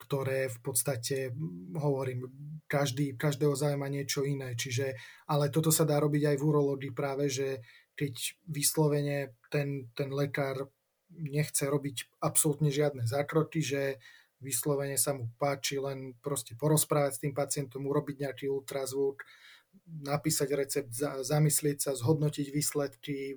[0.00, 1.30] ktoré v podstate,
[1.78, 2.26] hovorím,
[2.66, 4.58] každý, každého zaujíma niečo iné.
[4.58, 4.98] Čiže,
[5.30, 7.62] ale toto sa dá robiť aj v urológii práve, že
[7.94, 10.72] keď vyslovene ten, ten lekár
[11.12, 14.00] nechce robiť absolútne žiadne zákroky, že
[14.42, 19.22] vyslovene sa mu páči len proste porozprávať s tým pacientom, urobiť nejaký ultrazvuk,
[19.86, 23.36] napísať recept, zamyslieť sa, zhodnotiť výsledky,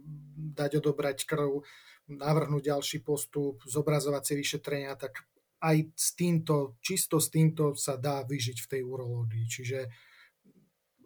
[0.56, 1.64] dať odobrať krv,
[2.08, 5.26] navrhnúť ďalší postup, zobrazovacie vyšetrenia, tak
[5.66, 9.46] aj s týmto, čisto s týmto sa dá vyžiť v tej urológii.
[9.50, 9.80] Čiže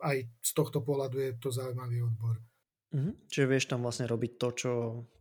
[0.04, 2.36] aj z tohto pohľadu je to zaujímavý odbor.
[2.89, 3.13] Mm-hmm.
[3.30, 4.72] Čiže vieš tam vlastne robiť to, čo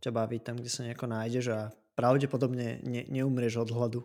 [0.01, 1.59] ťa baví, tam, kde sa nejako nájdeš a
[1.93, 4.01] pravdepodobne ne, neumrieš od hladu.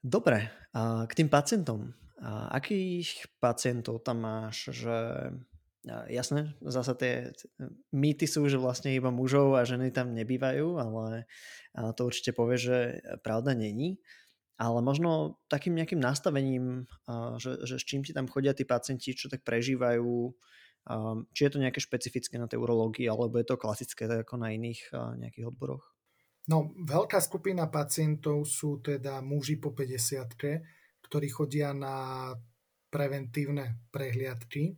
[0.00, 1.92] Dobre, a k tým pacientom.
[2.18, 4.74] A akých pacientov tam máš?
[4.74, 4.96] Že
[6.10, 7.12] jasné, zase tie
[7.94, 11.24] mýty sú, že vlastne iba mužov a ženy tam nebývajú, ale
[11.94, 12.78] to určite povie, že
[13.22, 14.02] pravda není.
[14.58, 16.90] Ale možno takým nejakým nastavením,
[17.38, 20.34] že, že s čím ti tam chodia tí pacienti, čo tak prežívajú,
[21.30, 24.50] či je to nejaké špecifické na tej urológii, alebo je to klasické tak ako na
[24.50, 25.94] iných nejakých odboroch?
[26.50, 30.34] No, veľká skupina pacientov sú teda muži po 50
[31.08, 32.30] ktorí chodia na
[32.92, 34.76] preventívne prehliadky,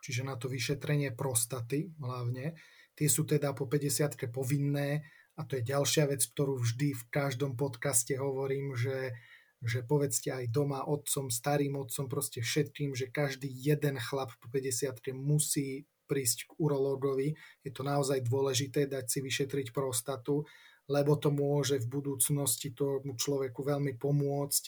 [0.00, 2.56] čiže na to vyšetrenie prostaty hlavne.
[2.94, 5.02] Tie sú teda po 50 povinné
[5.34, 9.16] a to je ďalšia vec, ktorú vždy v každom podcaste hovorím, že,
[9.58, 15.10] že povedzte aj doma otcom, starým otcom, proste všetkým, že každý jeden chlap po 50
[15.16, 17.34] musí prísť k urológovi.
[17.64, 20.44] Je to naozaj dôležité dať si vyšetriť prostatu
[20.88, 24.62] lebo to môže v budúcnosti tomu človeku veľmi pomôcť.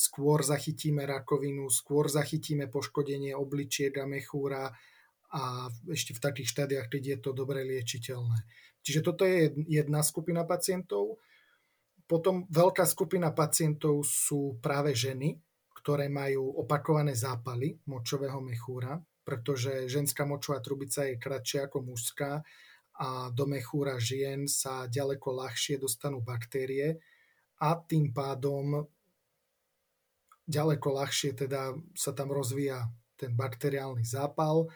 [0.00, 4.72] Skôr zachytíme rakovinu, skôr zachytíme poškodenie obličiek a mechúra
[5.28, 8.48] a ešte v takých štádiách, keď je to dobre liečiteľné.
[8.80, 11.20] Čiže toto je jedna skupina pacientov.
[12.08, 15.36] Potom veľká skupina pacientov sú práve ženy,
[15.76, 22.40] ktoré majú opakované zápaly močového mechúra, pretože ženská močová trubica je kratšia ako mužská
[23.04, 26.96] a do mechúra žien sa ďaleko ľahšie dostanú baktérie
[27.60, 28.80] a tým pádom
[30.50, 34.66] ďaleko ľahšie teda sa tam rozvíja ten bakteriálny zápal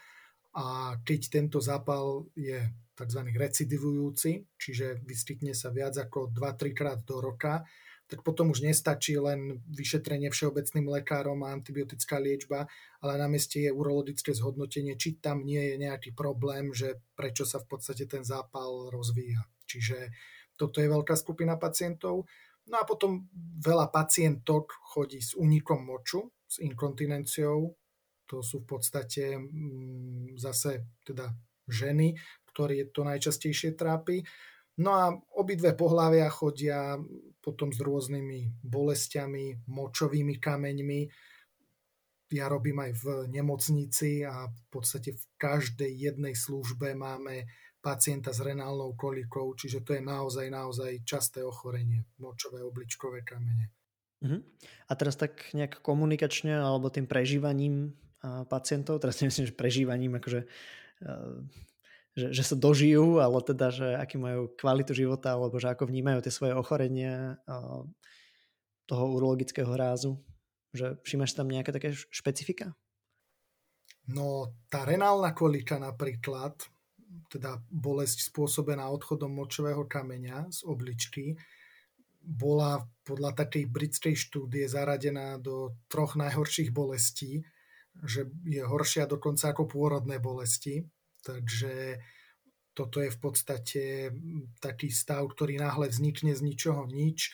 [0.54, 2.62] a keď tento zápal je
[2.94, 3.20] tzv.
[3.34, 7.66] recidivujúci, čiže vyskytne sa viac ako 2-3 krát do roka,
[8.04, 12.68] tak potom už nestačí len vyšetrenie všeobecným lekárom a antibiotická liečba,
[13.00, 17.58] ale na mieste je urologické zhodnotenie, či tam nie je nejaký problém, že prečo sa
[17.58, 19.42] v podstate ten zápal rozvíja.
[19.64, 20.12] Čiže
[20.54, 22.28] toto je veľká skupina pacientov.
[22.68, 23.28] No a potom
[23.60, 27.76] veľa pacientok chodí s únikom moču, s inkontinenciou.
[28.24, 31.28] To sú v podstate mm, zase teda
[31.68, 32.16] ženy,
[32.48, 34.24] ktoré to najčastejšie trápi.
[34.80, 36.98] No a obidve pohľavia chodia
[37.38, 41.00] potom s rôznymi bolestiami, močovými kameňmi.
[42.34, 47.46] Ja robím aj v nemocnici a v podstate v každej jednej službe máme
[47.84, 53.68] pacienta s renálnou kolikou, čiže to je naozaj, naozaj časté ochorenie, močové obličkové kamene.
[54.24, 54.40] Uh-huh.
[54.88, 57.92] A teraz tak nejak komunikačne alebo tým prežívaním
[58.48, 60.48] pacientov, teraz nemyslím, že prežívaním, akože
[62.14, 66.22] že, že sa dožijú, ale teda, že aký majú kvalitu života, alebo že ako vnímajú
[66.22, 67.42] tie svoje ochorenia
[68.86, 70.22] toho urologického rázu.
[70.74, 72.74] Že všimáš tam nejaké také špecifika?
[74.10, 76.54] No, tá renálna kolika napríklad,
[77.30, 81.38] teda bolesť spôsobená odchodom močového kameňa z obličky,
[82.24, 87.44] bola podľa takej britskej štúdie zaradená do troch najhorších bolestí,
[88.02, 90.88] že je horšia dokonca ako pôrodné bolesti.
[91.20, 92.00] Takže
[92.74, 93.82] toto je v podstate
[94.58, 97.30] taký stav, ktorý náhle vznikne z ničoho nič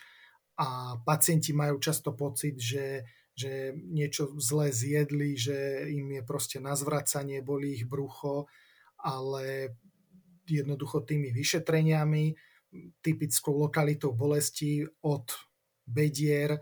[0.60, 6.76] a pacienti majú často pocit, že, že niečo zlé zjedli, že im je proste na
[6.76, 8.44] zvracanie, bolí ich brucho,
[9.04, 9.76] ale
[10.46, 12.34] jednoducho tými vyšetreniami,
[13.02, 15.26] typickou lokalitou bolesti od
[15.86, 16.58] bedier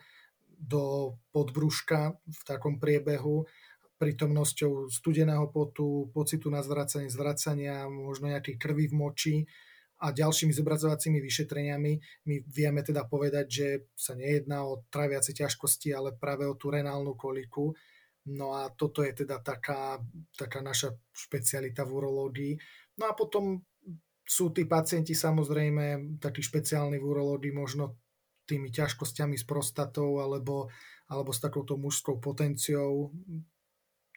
[0.58, 3.44] do podbruška v takom priebehu
[3.98, 9.36] prítomnosťou studeného potu, pocitu na zvracanie, zvracania, možno nejakej krvi v moči
[9.98, 11.92] a ďalšími zobrazovacími vyšetreniami
[12.30, 13.66] my vieme teda povedať, že
[13.98, 17.74] sa nejedná o traviace ťažkosti, ale práve o tú renálnu koliku.
[18.28, 19.98] No a toto je teda taká,
[20.36, 22.54] taká naša špecialita v urológii.
[23.00, 23.64] No a potom
[24.28, 27.96] sú tí pacienti samozrejme takí špeciálni v urológii možno
[28.44, 30.68] tými ťažkosťami s prostatou alebo,
[31.08, 33.12] alebo s takouto mužskou potenciou,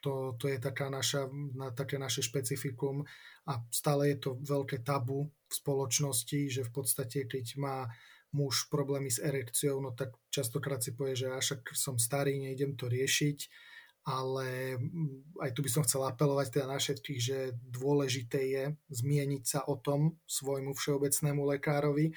[0.01, 3.05] to, to je taká naša, na, také naše špecifikum.
[3.47, 7.87] A stále je to veľké tabu v spoločnosti, že v podstate keď má
[8.31, 12.87] muž problémy s erekciou, no tak častokrát si povie, že až som starý, nejdem to
[12.87, 13.39] riešiť,
[14.01, 17.37] ale mm, aj tu by som chcel apelovať teda na všetkých, že
[17.69, 22.13] dôležité je zmieniť sa o tom svojmu všeobecnému lekárovi,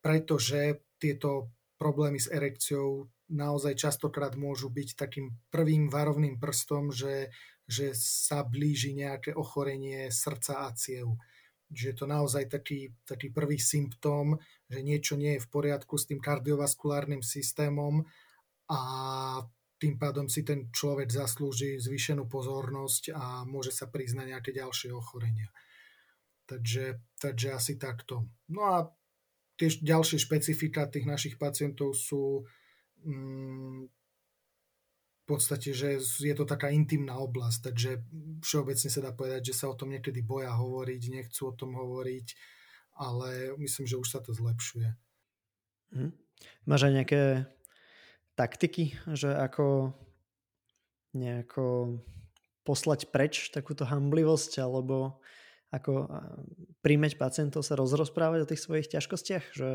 [0.00, 7.28] pretože tieto problémy s erekciou naozaj častokrát môžu byť takým prvým varovným prstom, že,
[7.68, 11.20] že sa blíži nejaké ochorenie srdca a ciev.
[11.68, 14.40] Že je to naozaj taký, taký prvý symptóm,
[14.72, 18.08] že niečo nie je v poriadku s tým kardiovaskulárnym systémom
[18.72, 18.80] a
[19.78, 25.50] tým pádom si ten človek zaslúži zvýšenú pozornosť a môže sa priznať nejaké ďalšie ochorenia.
[26.50, 28.26] Takže, takže asi takto.
[28.50, 28.76] No a
[29.54, 32.46] tie ďalšie špecifika tých našich pacientov sú
[33.04, 33.86] Mm,
[35.28, 37.90] podstate, že je to taká intimná oblasť, takže
[38.40, 42.26] všeobecne sa dá povedať, že sa o tom niekedy boja hovoriť, nechcú o tom hovoriť,
[42.96, 44.88] ale myslím, že už sa to zlepšuje.
[45.92, 46.16] Hm.
[46.64, 47.20] Máš aj nejaké
[48.38, 49.90] taktiky, že ako
[51.18, 51.98] nejako
[52.62, 55.18] poslať preč takúto hamblivosť alebo
[55.74, 56.08] ako
[56.80, 59.44] príjmeť pacientov sa rozrozprávať o tých svojich ťažkostiach?
[59.52, 59.68] Že...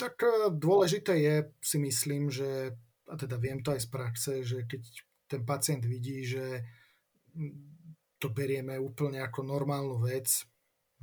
[0.00, 2.72] Tak e, dôležité je, si myslím, že
[3.04, 4.82] a teda viem to aj z praxe, že keď
[5.28, 6.64] ten pacient vidí, že
[8.16, 10.28] to berieme úplne ako normálnu vec,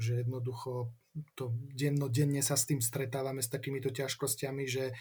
[0.01, 0.89] že jednoducho
[1.35, 4.95] to dennodenne sa s tým stretávame s takýmito ťažkosťami, že,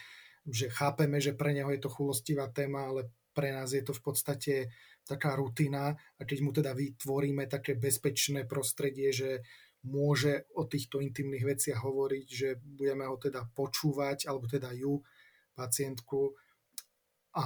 [0.47, 4.03] že chápeme, že pre neho je to chulostivá téma, ale pre nás je to v
[4.03, 4.55] podstate
[5.07, 9.43] taká rutina a keď mu teda vytvoríme také bezpečné prostredie, že
[9.87, 15.01] môže o týchto intimných veciach hovoriť, že budeme ho teda počúvať, alebo teda ju,
[15.57, 16.37] pacientku,
[17.37, 17.45] a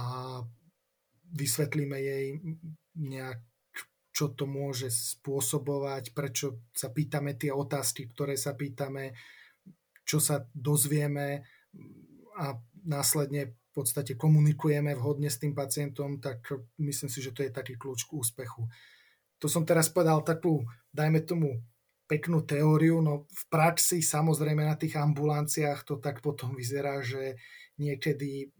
[1.31, 2.25] vysvetlíme jej
[2.97, 3.39] nejak,
[4.15, 9.11] čo to môže spôsobovať, prečo sa pýtame tie otázky, ktoré sa pýtame,
[10.07, 11.43] čo sa dozvieme
[12.39, 16.47] a následne v podstate komunikujeme vhodne s tým pacientom, tak
[16.79, 18.69] myslím si, že to je taký kľúč k úspechu.
[19.43, 20.63] To som teraz povedal takú,
[20.95, 21.59] dajme tomu,
[22.05, 27.35] peknú teóriu, no v praxi samozrejme na tých ambulanciách to tak potom vyzerá, že
[27.81, 28.53] niekedy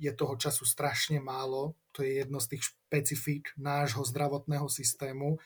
[0.00, 1.76] je toho času strašne málo.
[1.96, 5.40] To je jedno z tých špecifík nášho zdravotného systému.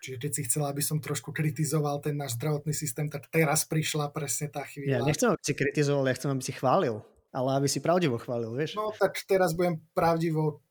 [0.00, 4.08] Čiže keď si chcela, aby som trošku kritizoval ten náš zdravotný systém, tak teraz prišla
[4.10, 4.96] presne tá chvíľa.
[4.96, 7.04] Ja nechcem, aby si kritizoval, ja chcem, aby si chválil.
[7.30, 8.74] Ale aby si pravdivo chválil, vieš?
[8.74, 10.62] No tak teraz budem pravdivo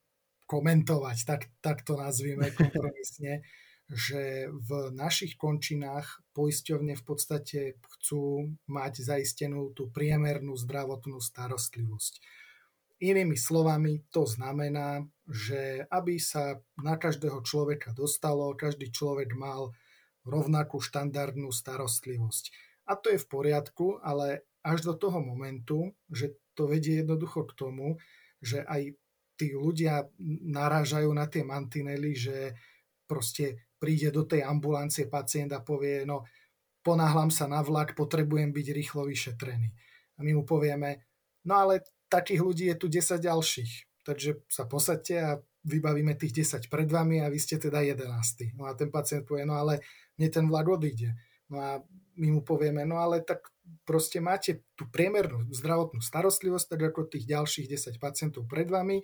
[0.44, 3.40] komentovať, tak, tak to nazvime kompromisne,
[3.90, 12.22] že v našich končinách poisťovne v podstate chcú mať zaistenú tú priemernú zdravotnú starostlivosť
[13.00, 19.72] Inými slovami, to znamená, že aby sa na každého človeka dostalo, každý človek mal
[20.28, 22.52] rovnakú štandardnú starostlivosť.
[22.84, 27.56] A to je v poriadku, ale až do toho momentu, že to vedie jednoducho k
[27.56, 27.96] tomu,
[28.44, 28.92] že aj
[29.40, 30.04] tí ľudia
[30.52, 32.52] narážajú na tie mantinely, že
[33.08, 36.28] proste príde do tej ambulancie pacient a povie, no
[36.84, 39.72] ponáhlam sa na vlak, potrebujem byť rýchlo vyšetrený.
[40.16, 41.08] A my mu povieme,
[41.48, 41.80] no ale
[42.12, 44.04] takých ľudí je tu 10 ďalších.
[44.04, 48.56] Takže sa posadte a vybavíme tých 10 pred vami a vy ste teda 11.
[48.56, 49.80] No a ten pacient povie, no ale
[50.20, 51.16] mne ten vlak odíde.
[51.48, 51.80] No a
[52.20, 53.48] my mu povieme, no ale tak
[53.84, 59.02] proste máte tú priemernú zdravotnú starostlivosť, tak ako tých ďalších 10 pacientov pred vami,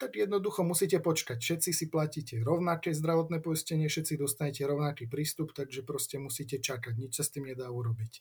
[0.00, 1.36] tak jednoducho musíte počkať.
[1.36, 6.96] Všetci si platíte rovnaké zdravotné poistenie, všetci dostanete rovnaký prístup, takže proste musíte čakať.
[6.96, 8.12] Nič sa s tým nedá urobiť.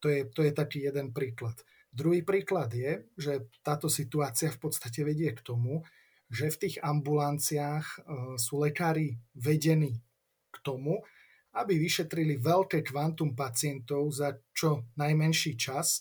[0.00, 1.60] To je, to je taký jeden príklad.
[1.92, 5.84] Druhý príklad je, že táto situácia v podstate vedie k tomu,
[6.32, 7.96] že v tých ambulanciách e,
[8.40, 10.00] sú lekári vedení
[10.48, 11.04] k tomu,
[11.52, 16.00] aby vyšetrili veľké kvantum pacientov za čo najmenší čas,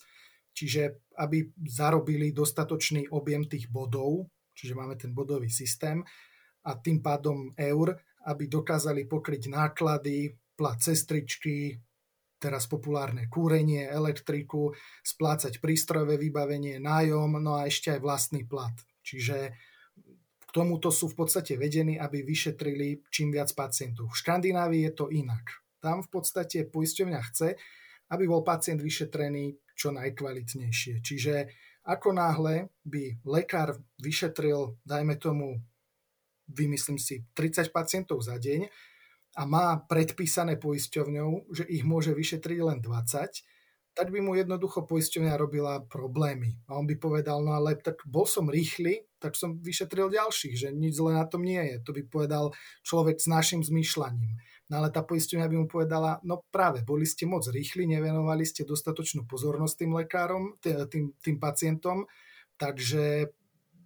[0.56, 6.04] čiže aby zarobili dostatočný objem tých bodov, čiže máme ten bodový systém,
[6.62, 7.98] a tým pádom eur,
[8.30, 11.82] aby dokázali pokryť náklady, plat cestričky,
[12.38, 18.74] teraz populárne kúrenie, elektriku, splácať prístrojové vybavenie, nájom, no a ešte aj vlastný plat.
[19.02, 19.58] Čiže
[20.52, 24.12] tomuto sú v podstate vedení, aby vyšetrili čím viac pacientov.
[24.12, 25.64] V Škandinávii je to inak.
[25.82, 27.58] Tam v podstate poisťovňa chce,
[28.12, 31.02] aby bol pacient vyšetrený čo najkvalitnejšie.
[31.02, 31.34] Čiže
[31.88, 35.58] ako náhle by lekár vyšetril, dajme tomu,
[36.52, 38.70] vymyslím si, 30 pacientov za deň,
[39.32, 43.61] a má predpísané poisťovňou, že ich môže vyšetriť len 20,
[43.92, 46.56] tak by mu jednoducho poisťovňa robila problémy.
[46.72, 50.68] A on by povedal, no ale tak bol som rýchly, tak som vyšetril ďalších, že
[50.72, 51.76] nič zle na tom nie je.
[51.84, 52.56] To by povedal
[52.88, 54.40] človek s našim zmýšľaním.
[54.72, 58.64] No ale tá poisťovňa by mu povedala, no práve, boli ste moc rýchli, nevenovali ste
[58.64, 62.08] dostatočnú pozornosť tým lekárom, tým, tým pacientom,
[62.56, 63.28] takže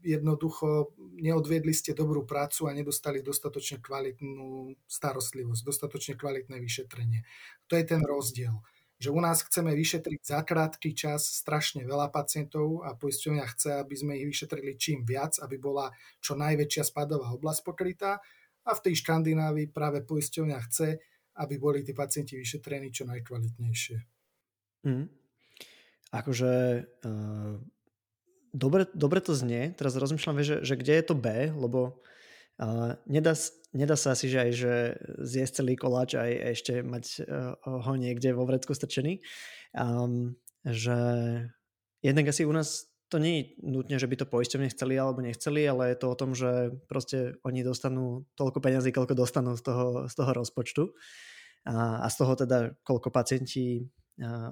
[0.06, 7.26] jednoducho neodviedli ste dobrú prácu a nedostali dostatočne kvalitnú starostlivosť, dostatočne kvalitné vyšetrenie.
[7.66, 8.62] To je ten rozdiel.
[8.96, 13.96] Že u nás chceme vyšetriť za krátky čas strašne veľa pacientov a poisťovňa chce, aby
[13.96, 15.92] sme ich vyšetrili čím viac, aby bola
[16.24, 18.24] čo najväčšia spadová oblasť pokrytá
[18.66, 20.98] a v tej Škandinávii práve poisťovňa chce,
[21.36, 23.98] aby boli tí pacienti vyšetrení čo najkvalitnejšie.
[24.88, 25.12] Mm.
[26.16, 26.52] Akože
[27.04, 27.60] uh
[28.56, 32.00] dobre, dobre to znie, teraz rozmýšľam, že, že kde je to B, lebo
[32.58, 33.36] uh, nedá,
[33.76, 34.74] nedá sa asi, že aj že
[35.22, 39.20] zjesť celý koláč aj ešte mať uh, ho niekde vo vrecku strčený.
[39.76, 40.98] Um, že
[42.02, 45.62] jednak asi u nás to nie je nutne, že by to poisťovne chceli alebo nechceli,
[45.70, 50.10] ale je to o tom, že proste oni dostanú toľko peňazí, koľko dostanú z toho,
[50.10, 50.84] z toho rozpočtu
[51.70, 53.86] a, a z toho teda koľko pacienti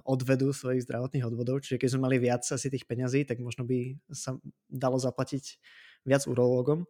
[0.04, 1.64] odvedú svojich zdravotných odvodov.
[1.64, 4.36] Čiže keď sme mali viac asi tých peňazí, tak možno by sa
[4.68, 5.44] dalo zaplatiť
[6.04, 6.84] viac urológom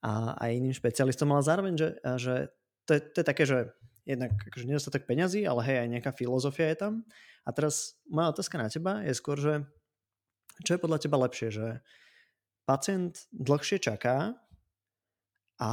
[0.00, 2.34] a aj iným špecialistom, ale zároveň, že, že
[2.88, 3.58] to, je, to je také, že
[4.08, 6.92] jednak akože nedostatok peňazí, ale hej, aj nejaká filozofia je tam.
[7.44, 9.64] A teraz moja otázka na teba je skôr, že
[10.64, 11.66] čo je podľa teba lepšie, že
[12.68, 14.36] pacient dlhšie čaká
[15.60, 15.70] a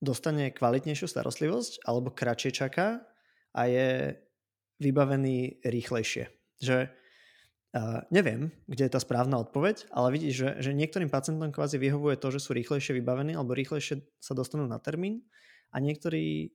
[0.00, 3.04] dostane kvalitnejšiu starostlivosť, alebo kratšie čaká
[3.52, 4.16] a je
[4.80, 6.32] vybavený rýchlejšie.
[6.58, 6.88] Že
[7.74, 12.18] uh, neviem, kde je tá správna odpoveď, ale vidíš, že, že niektorým pacientom kvázi vyhovuje
[12.18, 15.26] to, že sú rýchlejšie vybavení alebo rýchlejšie sa dostanú na termín
[15.70, 16.54] a niektorí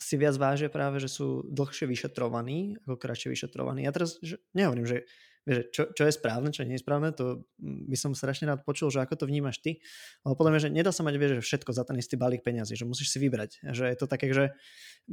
[0.00, 3.84] si viac vážia práve, že sú dlhšie vyšetrovaní ako kratšie vyšetrovaní.
[3.84, 5.04] Ja teraz že, nehovorím, že,
[5.44, 8.88] že čo, čo je správne, čo nie je správne, to by som strašne rád počul,
[8.88, 9.84] že ako to vnímaš ty.
[10.24, 12.80] Ale podľa mňa, že nedá sa mať vieš, že všetko za ten istý balík peňazí,
[12.80, 13.60] že musíš si vybrať.
[13.60, 14.56] Že je to také, že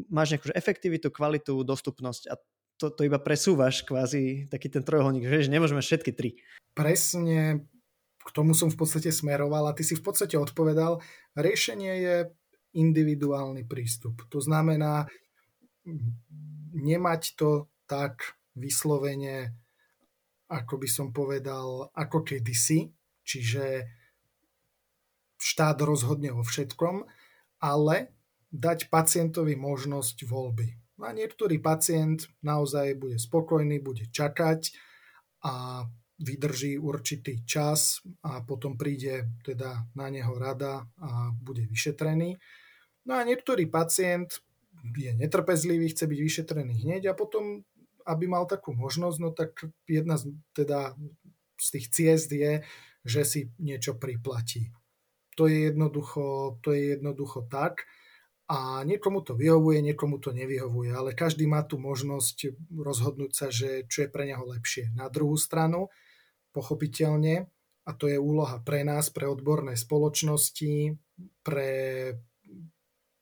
[0.07, 2.39] máš nejakú efektivitu, kvalitu, dostupnosť a
[2.77, 6.37] to, to iba presúvaš kvázi taký ten trojuholník, že nemôžeme všetky tri.
[6.77, 7.65] Presne
[8.21, 10.99] k tomu som v podstate smeroval a ty si v podstate odpovedal.
[11.33, 12.15] Riešenie je
[12.75, 14.21] individuálny prístup.
[14.29, 15.07] To znamená
[16.75, 19.55] nemať to tak vyslovene,
[20.51, 22.91] ako by som povedal, ako kedysi,
[23.23, 23.87] čiže
[25.39, 27.07] štát rozhodne o všetkom,
[27.63, 28.11] ale
[28.51, 30.86] dať pacientovi možnosť voľby.
[30.97, 34.73] A niektorý pacient naozaj bude spokojný, bude čakať
[35.45, 35.85] a
[36.17, 42.41] vydrží určitý čas a potom príde teda na neho rada a bude vyšetrený.
[43.05, 44.41] No a niektorý pacient
[44.97, 47.61] je netrpezlivý, chce byť vyšetrený hneď a potom,
[48.09, 49.53] aby mal takú možnosť, no tak
[49.85, 50.97] jedna z, teda
[51.61, 52.65] z tých ciest je,
[53.05, 54.73] že si niečo priplatí.
[55.37, 57.85] To je jednoducho, to je jednoducho tak
[58.47, 63.83] a niekomu to vyhovuje, niekomu to nevyhovuje, ale každý má tu možnosť rozhodnúť sa, že
[63.91, 64.95] čo je pre neho lepšie.
[64.95, 65.91] Na druhú stranu,
[66.55, 67.51] pochopiteľne,
[67.87, 70.95] a to je úloha pre nás, pre odborné spoločnosti,
[71.43, 71.71] pre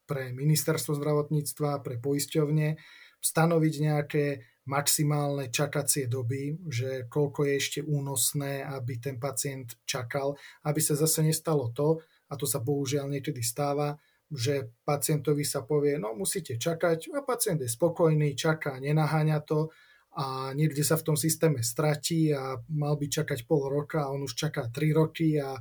[0.06, 2.78] pre ministerstvo zdravotníctva, pre poisťovne,
[3.20, 4.26] stanoviť nejaké
[4.70, 11.26] maximálne čakacie doby, že koľko je ešte únosné, aby ten pacient čakal, aby sa zase
[11.26, 13.98] nestalo to, a to sa bohužiaľ niekedy stáva,
[14.32, 17.14] že pacientovi sa povie, no musíte čakať.
[17.14, 19.70] A pacient je spokojný, čaká, nenaháňa to
[20.16, 24.24] a niekde sa v tom systéme stratí a mal by čakať pol roka a on
[24.24, 25.60] už čaká 3 roky a,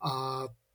[0.00, 0.12] a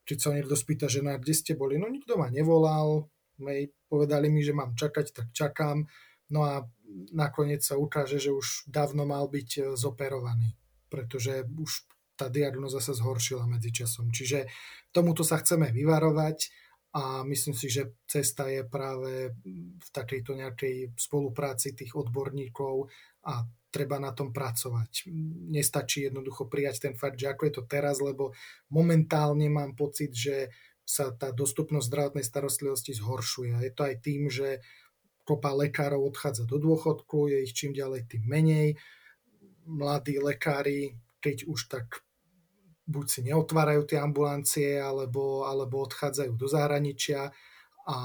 [0.03, 3.07] keď sa niekto spýta, že na kde ste boli, no nikto ma nevolal,
[3.47, 5.87] hej, povedali mi, že mám čakať, tak čakám,
[6.27, 6.67] no a
[7.15, 10.59] nakoniec sa ukáže, že už dávno mal byť e, zoperovaný,
[10.91, 11.87] pretože už
[12.19, 14.11] tá diagnoza sa zhoršila medzičasom.
[14.11, 14.51] Čiže
[14.91, 16.51] tomuto sa chceme vyvarovať
[16.91, 19.31] a myslím si, že cesta je práve
[19.79, 22.91] v takejto nejakej spolupráci tých odborníkov
[23.31, 25.07] a treba na tom pracovať.
[25.47, 28.35] Nestačí jednoducho prijať ten fakt, že ako je to teraz, lebo
[28.67, 30.51] momentálne mám pocit, že
[30.83, 33.63] sa tá dostupnosť zdravotnej starostlivosti zhoršuje.
[33.63, 34.59] Je to aj tým, že
[35.23, 38.75] kopa lekárov odchádza do dôchodku, je ich čím ďalej tým menej.
[39.63, 42.03] Mladí lekári, keď už tak
[42.91, 47.31] buď si neotvárajú tie ambulancie, alebo, alebo odchádzajú do zahraničia
[47.87, 47.97] a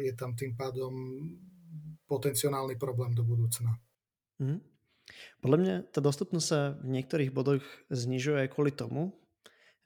[0.00, 0.92] je tam tým pádom
[2.10, 3.78] potenciálny problém do budúcna.
[4.42, 4.64] Mm.
[5.44, 7.62] Podľa mňa tá dostupnosť sa v niektorých bodoch
[7.92, 9.14] znižuje kvôli tomu,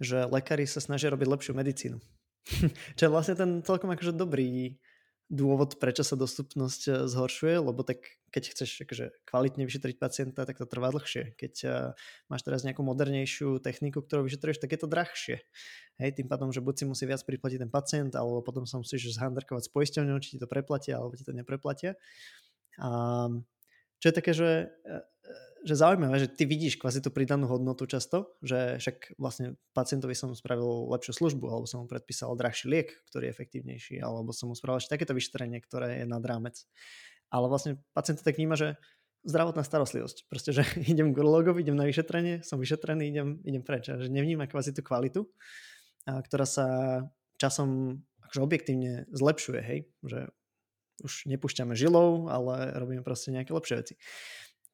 [0.01, 1.99] že lekári sa snažia robiť lepšiu medicínu.
[2.97, 4.81] Čo je vlastne ten celkom akože dobrý
[5.33, 8.05] dôvod, prečo sa dostupnosť eh, zhoršuje, lebo tak
[8.35, 11.39] keď chceš akože kvalitne vyšetriť pacienta, tak to trvá dlhšie.
[11.39, 11.95] Keď uh,
[12.27, 15.39] máš teraz nejakú modernejšiu techniku, ktorú vyšetruješ, tak je to drahšie.
[16.03, 19.15] Hej, tým pádom, že buď si musí viac priplatiť ten pacient, alebo potom sa musíš
[19.15, 21.95] zhandrkovať s poisťovňou, či ti to preplatia, alebo ti to nepreplatia.
[22.83, 23.31] A
[24.03, 25.15] čo je také, že eh,
[25.65, 30.29] že zaujímavé, že ty vidíš kvázi tú pridanú hodnotu často, že však vlastne pacientovi som
[30.37, 34.55] spravil lepšiu službu, alebo som mu predpísal drahší liek, ktorý je efektívnejší, alebo som mu
[34.55, 36.69] spravil ešte takéto vyšetrenie, ktoré je nad rámec.
[37.35, 38.79] Ale vlastne pacient tak vníma, že
[39.27, 40.31] zdravotná starostlivosť.
[40.31, 40.63] Proste, že
[40.93, 43.91] idem k urologovi, idem na vyšetrenie, som vyšetrený, idem, idem preč.
[43.91, 45.27] A že nevníma kvázi tú kvalitu,
[46.07, 46.67] ktorá sa
[47.41, 50.31] časom akože objektívne zlepšuje, hej, že
[51.03, 53.95] už nepúšťame žilou, ale robíme proste nejaké lepšie veci.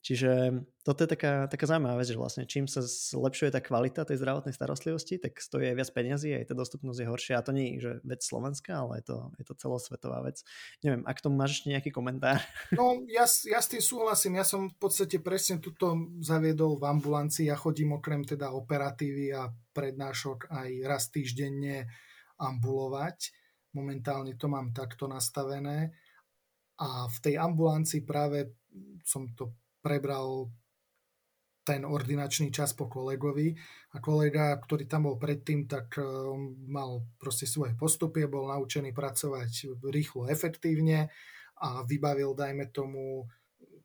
[0.00, 4.16] Čiže toto je taká, taká zaujímavá vec, že vlastne čím sa zlepšuje tá kvalita tej
[4.16, 7.34] zdravotnej starostlivosti, tak stojí aj viac peniazy, aj tá dostupnosť je horšia.
[7.36, 10.40] A to nie je že vec Slovenska, ale je to, je to celosvetová vec.
[10.80, 12.40] Neviem, ak tomu máš ešte nejaký komentár?
[12.72, 14.40] No, ja, ja s tým súhlasím.
[14.40, 15.92] Ja som v podstate presne tuto
[16.24, 17.52] zaviedol v ambulancii.
[17.52, 21.92] Ja chodím okrem teda operatívy a prednášok aj raz týždenne
[22.40, 23.36] ambulovať.
[23.76, 25.92] Momentálne to mám takto nastavené.
[26.80, 28.56] A v tej ambulancii práve
[29.04, 30.48] som to prebral
[31.60, 33.52] ten ordinačný čas po kolegovi
[33.94, 38.96] a kolega, ktorý tam bol predtým, tak e, on mal proste svoje postupy, bol naučený
[38.96, 41.12] pracovať rýchlo, efektívne
[41.60, 43.28] a vybavil, dajme tomu,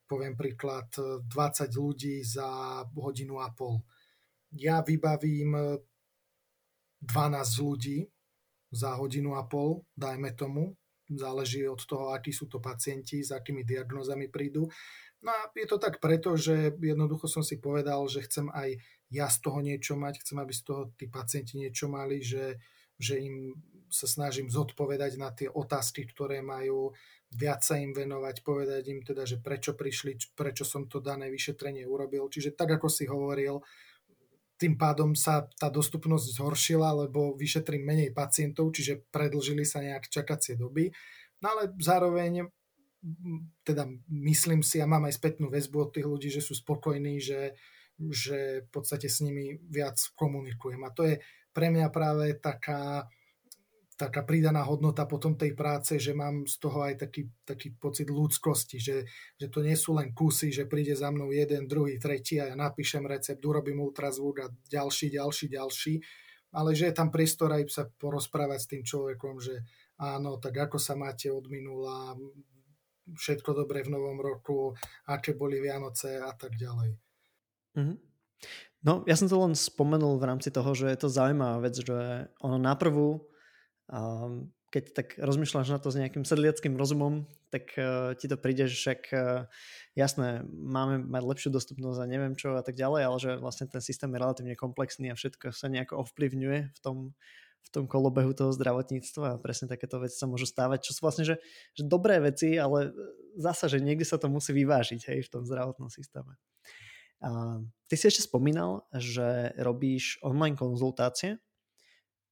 [0.08, 1.28] poviem príklad, 20
[1.76, 3.84] ľudí za hodinu a pol.
[4.56, 5.54] Ja vybavím
[7.04, 8.08] 12 ľudí
[8.72, 10.80] za hodinu a pol, dajme tomu,
[11.12, 14.70] záleží od toho, akí sú to pacienti, s akými diagnózami prídu
[15.26, 18.78] No a je to tak preto, že jednoducho som si povedal, že chcem aj
[19.10, 22.62] ja z toho niečo mať, chcem, aby z toho tí pacienti niečo mali, že,
[23.02, 23.58] že im
[23.90, 26.94] sa snažím zodpovedať na tie otázky, ktoré majú,
[27.34, 31.90] viac sa im venovať, povedať im teda, že prečo prišli, prečo som to dané vyšetrenie
[31.90, 32.30] urobil.
[32.30, 33.66] Čiže tak, ako si hovoril,
[34.56, 40.56] tým pádom sa tá dostupnosť zhoršila, lebo vyšetrím menej pacientov, čiže predlžili sa nejak čakacie
[40.56, 40.92] doby.
[41.44, 42.48] No ale zároveň
[43.62, 47.54] teda myslím si a mám aj spätnú väzbu od tých ľudí, že sú spokojní, že,
[48.00, 50.82] že v podstate s nimi viac komunikujem.
[50.82, 51.22] A to je
[51.54, 53.06] pre mňa práve taká,
[53.96, 58.76] taká pridaná hodnota potom tej práce, že mám z toho aj taký, taký pocit ľudskosti,
[58.76, 59.08] že,
[59.40, 62.56] že to nie sú len kusy, že príde za mnou jeden, druhý, tretí a ja
[62.60, 65.94] napíšem recept, urobím ultrazvuk a ďalší, ďalší, ďalší,
[66.52, 69.64] ale že je tam priestor aj sa porozprávať s tým človekom, že
[69.96, 72.20] áno, tak ako sa máte od minula,
[73.16, 74.76] všetko dobré v novom roku,
[75.08, 77.00] aké boli Vianoce a tak ďalej.
[77.80, 77.98] Mm-hmm.
[78.86, 82.30] No, ja som to len spomenul v rámci toho, že je to zaujímavá vec, že
[82.38, 83.26] ono naprvu,
[84.76, 88.76] keď tak rozmýšľaš na to s nejakým sedliackým rozumom, tak uh, ti to príde, že
[88.76, 89.48] však uh,
[89.96, 93.80] jasné, máme mať lepšiu dostupnosť a neviem čo a tak ďalej, ale že vlastne ten
[93.80, 97.16] systém je relatívne komplexný a všetko sa nejako ovplyvňuje v tom,
[97.66, 101.24] v tom kolobehu toho zdravotníctva a presne takéto veci sa môžu stávať, čo sú vlastne,
[101.24, 101.36] že,
[101.72, 102.92] že dobré veci, ale
[103.40, 106.36] zasa, že niekde sa to musí vyvážiť hej, v tom zdravotnom systéme.
[107.24, 111.40] A ty si ešte spomínal, že robíš online konzultácie.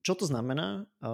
[0.04, 0.84] Čo to znamená?
[1.00, 1.08] A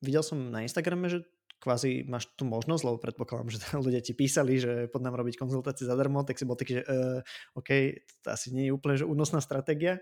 [0.00, 1.28] videl som na Instagrame, že
[1.60, 5.88] kvázi máš tú možnosť, lebo predpokladám, že ľudia ti písali, že pod nám robiť konzultácie
[5.88, 7.20] zadarmo, tak si bol taký, že uh,
[7.56, 10.00] OK, to asi nie je úplne že únosná stratégia.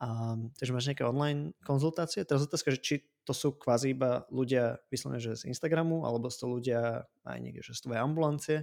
[0.00, 2.24] A, takže máš nejaké online konzultácie.
[2.24, 2.94] Teraz otázka, že či
[3.28, 7.60] to sú kvázi iba ľudia vyslovene, že z Instagramu, alebo sú to ľudia aj niekde,
[7.60, 8.56] že z tvojej ambulancie,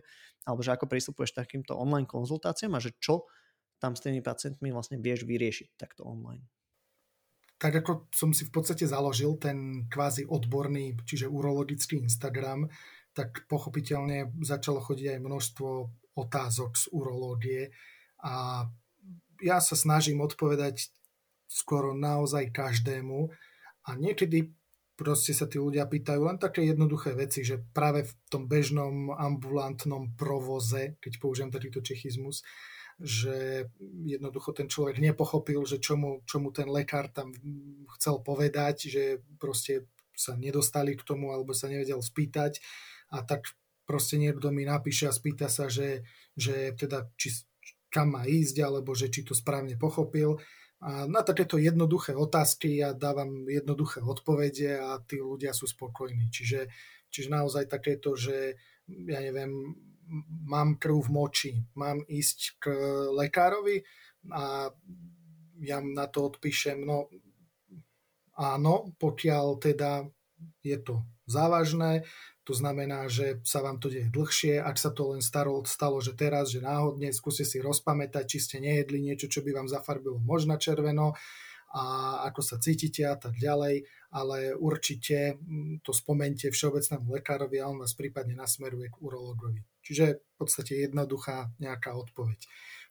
[0.50, 3.30] alebo že ako pristupuješ takýmto online konzultáciám a že čo
[3.78, 6.41] tam s tými pacientmi vlastne vieš vyriešiť takto online.
[7.58, 12.70] Tak ako som si v podstate založil ten kvázi odborný, čiže urologický Instagram,
[13.18, 15.70] tak pochopiteľne začalo chodiť aj množstvo
[16.14, 17.62] otázok z urológie
[18.22, 18.66] a
[19.41, 20.89] ja sa snažím odpovedať
[21.49, 23.30] skoro naozaj každému
[23.86, 24.53] a niekedy
[24.97, 30.18] proste sa tí ľudia pýtajú len také jednoduché veci, že práve v tom bežnom ambulantnom
[30.18, 32.41] provoze, keď použijem takýto čechizmus,
[32.98, 33.70] že
[34.06, 37.30] jednoducho ten človek nepochopil, že čo mu, čo mu ten lekár tam
[37.98, 39.04] chcel povedať, že
[39.38, 39.86] proste
[40.18, 42.58] sa nedostali k tomu alebo sa nevedel spýtať
[43.14, 43.54] a tak
[43.86, 46.02] proste niekto mi napíše a spýta sa, že,
[46.34, 47.45] že teda či,
[47.93, 50.41] kam má ísť alebo že či to správne pochopil
[50.78, 56.30] a na takéto jednoduché otázky ja dávam jednoduché odpovede a tí ľudia sú spokojní.
[56.30, 56.70] Čiže,
[57.10, 59.74] čiže naozaj takéto, že ja neviem,
[60.47, 62.64] mám krv v moči, mám ísť k
[63.16, 63.84] lekárovi
[64.32, 64.72] a
[65.62, 67.12] ja na to odpíšem, no
[68.38, 70.05] áno, pokiaľ teda
[70.62, 72.05] je to závažné,
[72.47, 74.64] to znamená, že sa vám to deje dlhšie.
[74.64, 78.58] Ak sa to len stalo, stalo, že teraz, že náhodne, skúste si rozpamätať, či ste
[78.64, 81.12] nejedli niečo, čo by vám zafarbilo možno červeno
[81.76, 81.84] a
[82.32, 83.84] ako sa cítite a tak ďalej,
[84.16, 89.60] ale určite mm, to spomente všeobecnému lekárovi a on vás prípadne nasmeruje k urologovi.
[89.88, 92.44] Čiže v podstate jednoduchá nejaká odpoveď.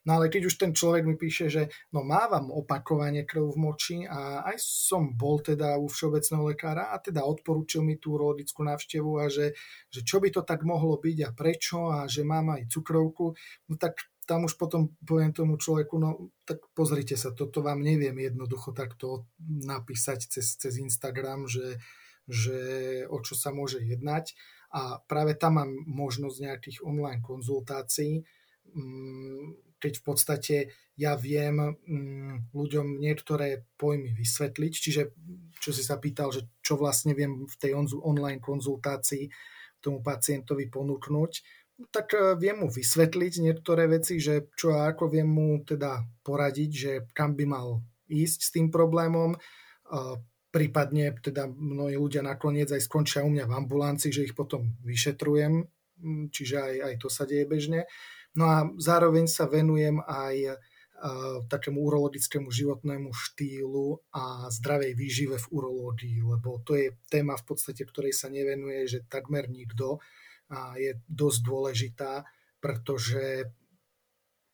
[0.06, 3.96] No ale keď už ten človek mi píše, že no mávam opakovanie krv v moči
[4.06, 9.18] a aj som bol teda u všeobecného lekára a teda odporúčil mi tú urologickú návštevu
[9.18, 9.58] a že,
[9.90, 13.34] že čo by to tak mohlo byť a prečo a že mám aj cukrovku,
[13.66, 13.98] no tak
[14.30, 19.26] tam už potom poviem tomu človeku, no tak pozrite sa, toto vám neviem jednoducho takto
[19.42, 21.82] napísať cez, cez Instagram, že,
[22.30, 22.58] že
[23.10, 24.38] o čo sa môže jednať.
[24.76, 28.20] A práve tam mám možnosť nejakých online konzultácií,
[28.76, 30.56] mm, keď v podstate
[31.00, 35.02] ja viem mm, ľuďom niektoré pojmy vysvetliť, čiže
[35.60, 39.32] čo si sa pýtal, že čo vlastne viem v tej online konzultácii
[39.80, 41.32] tomu pacientovi ponúknuť,
[41.92, 46.70] tak e, viem mu vysvetliť niektoré veci, že čo a ako viem mu teda poradiť,
[46.72, 49.36] že kam by mal ísť s tým problémom,
[50.50, 55.66] prípadne teda mnohí ľudia nakoniec aj skončia u mňa v ambulancii, že ich potom vyšetrujem,
[56.32, 57.84] čiže aj, aj to sa deje bežne.
[58.36, 60.60] No a zároveň sa venujem aj
[61.52, 67.84] takému urologickému životnému štýlu a zdravej výžive v urológii, lebo to je téma v podstate,
[67.84, 70.00] ktorej sa nevenuje, že takmer nikto
[70.48, 72.24] a je dosť dôležitá,
[72.64, 73.52] pretože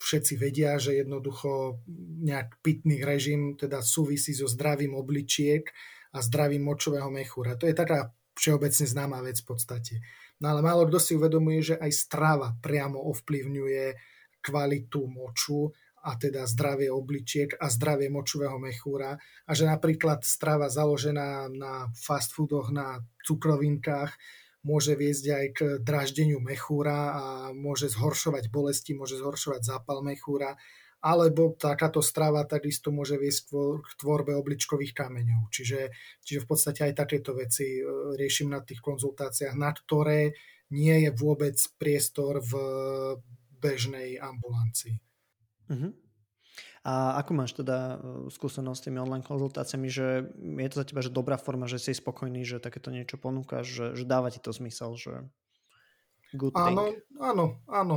[0.03, 1.78] všetci vedia, že jednoducho
[2.26, 5.70] nejak pitný režim teda súvisí so zdravím obličiek
[6.12, 7.55] a zdravím močového mechúra.
[7.55, 9.94] To je taká všeobecne známa vec v podstate.
[10.42, 13.84] No ale málo kto si uvedomuje, že aj strava priamo ovplyvňuje
[14.42, 15.70] kvalitu moču
[16.03, 19.14] a teda zdravie obličiek a zdravie močového mechúra
[19.46, 24.11] a že napríklad strava založená na fast foodoch, na cukrovinkách
[24.62, 30.54] môže viesť aj k draždeniu mechúra a môže zhoršovať bolesti, môže zhoršovať zápal mechúra
[31.02, 33.50] alebo takáto strava takisto môže viesť
[33.82, 35.50] k tvorbe obličkových kameňov.
[35.50, 35.90] Čiže,
[36.22, 40.30] čiže v podstate aj takéto veci e, riešim na tých konzultáciách, nad ktoré
[40.70, 42.52] nie je vôbec priestor v
[43.58, 44.94] bežnej ambulancii.
[45.68, 45.90] Uh-huh.
[46.83, 47.97] A ako máš teda e,
[48.35, 51.95] skúsenosť s tými online konzultáciami, že je to za teba že dobrá forma, že si
[51.95, 55.30] spokojný, že takéto niečo ponúkaš, že, že dáva ti to zmysel, že
[56.35, 56.99] good áno, thing.
[57.22, 57.97] Áno, áno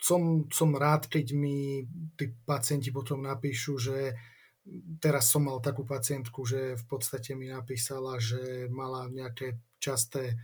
[0.00, 1.84] som, som rád, keď mi
[2.16, 4.12] tí pacienti potom napíšu, že
[5.00, 10.36] teraz som mal takú pacientku, že v podstate mi napísala, že mala nejaké časté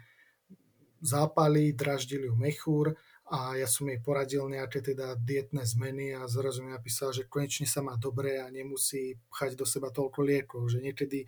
[1.03, 2.95] zápaly, draždili ju mechúr
[3.32, 7.64] a ja som jej poradil nejaké teda dietné zmeny a zrazu mi napísala, že konečne
[7.64, 11.24] sa má dobre a nemusí pchať do seba toľko liekov, že niekedy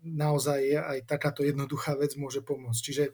[0.00, 2.80] naozaj aj takáto jednoduchá vec môže pomôcť.
[2.80, 3.04] Čiže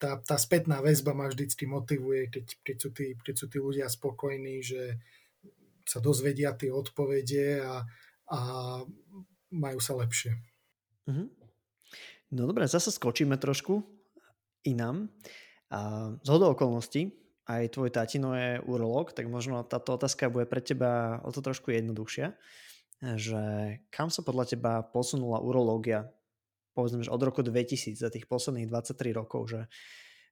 [0.00, 3.86] tá, tá spätná väzba ma vždycky motivuje, keď, keď, sú tí, keď sú tí ľudia
[3.86, 4.96] spokojní, že
[5.84, 7.84] sa dozvedia tie odpovede a,
[8.32, 8.38] a
[9.52, 10.40] majú sa lepšie.
[11.06, 11.28] Mm-hmm.
[12.32, 13.84] No dobré, zase skočíme trošku
[14.64, 15.12] inám.
[15.68, 20.62] A z hodou okolností, aj tvoj tatino je urológ, tak možno táto otázka bude pre
[20.62, 22.38] teba o to trošku jednoduchšia,
[23.18, 23.42] že
[23.90, 26.10] kam sa podľa teba posunula urológia
[26.72, 29.60] povedzme, že od roku 2000 za tých posledných 23 rokov, že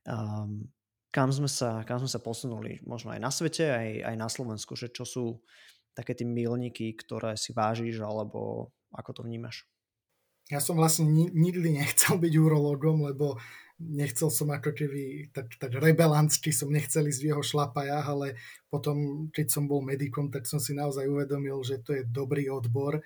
[0.09, 0.67] um,
[1.13, 4.73] kam, sme sa, kam sme sa posunuli, možno aj na svete, aj, aj na Slovensku,
[4.77, 5.25] že čo sú
[5.93, 9.69] také tie milníky, ktoré si vážiš, alebo ako to vnímaš?
[10.51, 13.39] Ja som vlastne nikdy nechcel byť urologom, lebo
[13.81, 18.37] nechcel som ako keby tak, tak rebelantsky som nechcel ísť v jeho šlapajách, ale
[18.69, 23.01] potom, keď som bol medikom, tak som si naozaj uvedomil, že to je dobrý odbor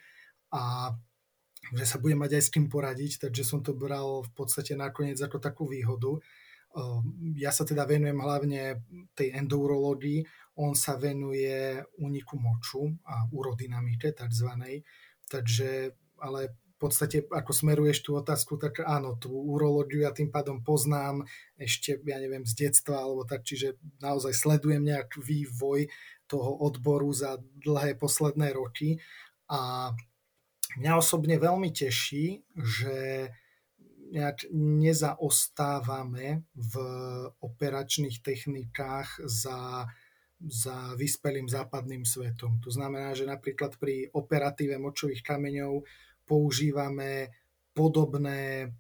[0.51, 0.93] a
[1.73, 5.17] že sa budem mať aj s kým poradiť, takže som to bral v podstate nakoniec
[5.17, 6.21] ako takú výhodu.
[6.77, 8.85] Ehm, ja sa teda venujem hlavne
[9.17, 10.27] tej endourológii,
[10.61, 14.51] on sa venuje úniku moču a urodynamike tzv.
[15.25, 15.71] Takže,
[16.21, 21.23] ale v podstate, ako smeruješ tú otázku, tak áno, tú urológiu ja tým pádom poznám
[21.55, 25.87] ešte, ja neviem, z detstva, alebo tak, čiže naozaj sledujem nejak vývoj
[26.27, 28.99] toho odboru za dlhé posledné roky
[29.47, 29.93] a
[30.75, 33.31] Mňa osobne veľmi teší, že
[34.11, 36.75] nejak nezaostávame v
[37.39, 39.87] operačných technikách za,
[40.43, 42.59] za vyspelým západným svetom.
[42.63, 45.87] To znamená, že napríklad pri operatíve močových kameňov
[46.25, 47.31] používame
[47.73, 48.73] podobné,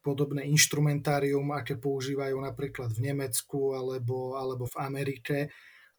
[0.00, 5.38] podobné inštrumentárium, aké používajú napríklad v Nemecku alebo, alebo v Amerike.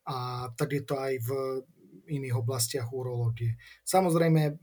[0.05, 1.29] A tak je to aj v
[2.05, 3.57] iných oblastiach urológie.
[3.81, 4.53] Samozrejme,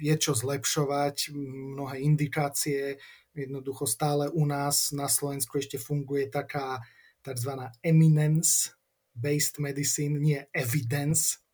[0.00, 1.30] je čo zlepšovať,
[1.76, 2.96] mnohé indikácie,
[3.34, 6.80] jednoducho stále u nás na Slovensku ešte funguje taká
[7.20, 7.50] tzv.
[7.82, 10.40] eminence-based medicine, nie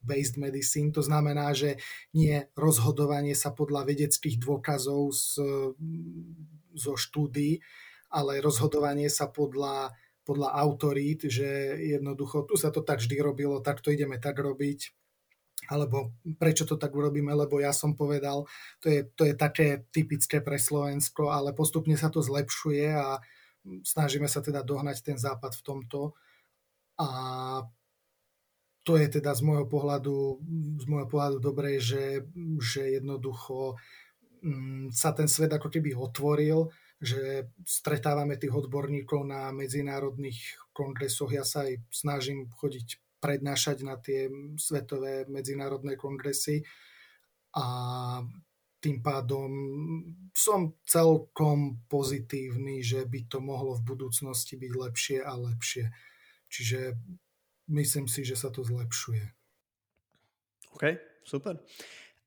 [0.00, 0.92] evidence-based medicine.
[0.92, 1.76] To znamená, že
[2.16, 5.40] nie rozhodovanie sa podľa vedeckých dôkazov z,
[6.74, 7.60] zo štúdií,
[8.10, 13.82] ale rozhodovanie sa podľa podľa autorít, že jednoducho tu sa to tak vždy robilo, tak
[13.82, 14.94] to ideme tak robiť,
[15.72, 18.46] alebo prečo to tak urobíme, lebo ja som povedal,
[18.78, 23.18] to je, to je také typické pre Slovensko, ale postupne sa to zlepšuje a
[23.82, 26.14] snažíme sa teda dohnať ten západ v tomto.
[27.00, 27.08] A
[28.84, 30.40] to je teda z môjho pohľadu,
[30.80, 32.24] z môjho pohľadu dobré, že,
[32.58, 33.76] že jednoducho
[34.40, 40.36] mm, sa ten svet ako keby otvoril že stretávame tých odborníkov na medzinárodných
[40.76, 41.32] kongresoch.
[41.32, 44.28] Ja sa aj snažím chodiť prednášať na tie
[44.60, 46.60] svetové medzinárodné kongresy
[47.56, 47.64] a
[48.80, 49.50] tým pádom
[50.32, 55.84] som celkom pozitívny, že by to mohlo v budúcnosti byť lepšie a lepšie.
[56.48, 56.96] Čiže
[57.70, 59.24] myslím si, že sa to zlepšuje.
[60.76, 60.84] OK,
[61.24, 61.58] super.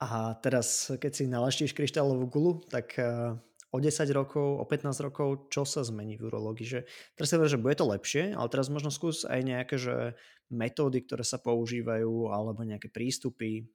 [0.03, 3.35] A teraz, keď si nalaštíš kryštálovú gulu, tak eh,
[3.71, 6.67] o 10 rokov, o 15 rokov, čo sa zmení v urológii?
[6.67, 6.79] Že,
[7.15, 10.17] teraz sa že bude to lepšie, ale teraz možno skús aj nejaké že
[10.53, 13.65] metódy, ktoré sa používajú, alebo nejaké prístupy.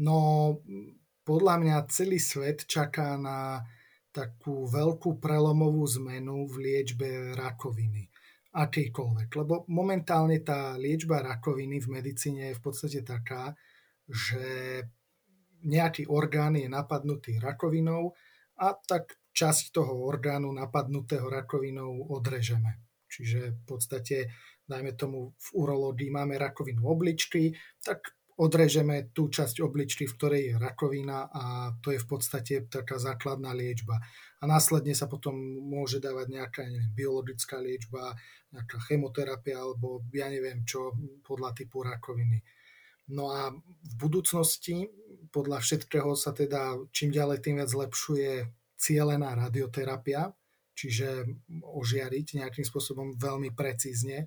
[0.00, 0.56] No,
[1.28, 3.60] podľa mňa celý svet čaká na
[4.10, 8.09] takú veľkú prelomovú zmenu v liečbe rakoviny.
[8.50, 9.28] Akýkoľvek.
[9.38, 13.54] Lebo momentálne tá liečba rakoviny v medicíne je v podstate taká,
[14.10, 14.42] že
[15.62, 18.10] nejaký orgán je napadnutý rakovinou
[18.58, 22.82] a tak časť toho orgánu napadnutého rakovinou odrežeme.
[23.10, 24.16] Čiže v podstate,
[24.66, 30.54] dajme tomu, v urológii máme rakovinu obličky, tak odrežeme tú časť obličky, v ktorej je
[30.56, 34.00] rakovina a to je v podstate taká základná liečba.
[34.40, 38.16] A následne sa potom môže dávať nejaká neviem, biologická liečba,
[38.56, 42.40] nejaká chemoterapia alebo ja neviem čo podľa typu rakoviny.
[43.12, 44.88] No a v budúcnosti
[45.28, 48.48] podľa všetkého sa teda čím ďalej tým viac zlepšuje
[48.80, 50.32] cielená radioterapia,
[50.72, 51.28] čiže
[51.60, 54.24] ožiariť nejakým spôsobom veľmi precízne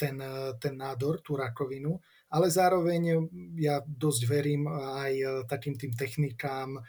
[0.00, 0.16] ten,
[0.58, 2.00] ten nádor, tú rakovinu,
[2.32, 3.28] ale zároveň
[3.60, 6.80] ja dosť verím aj takým tým technikám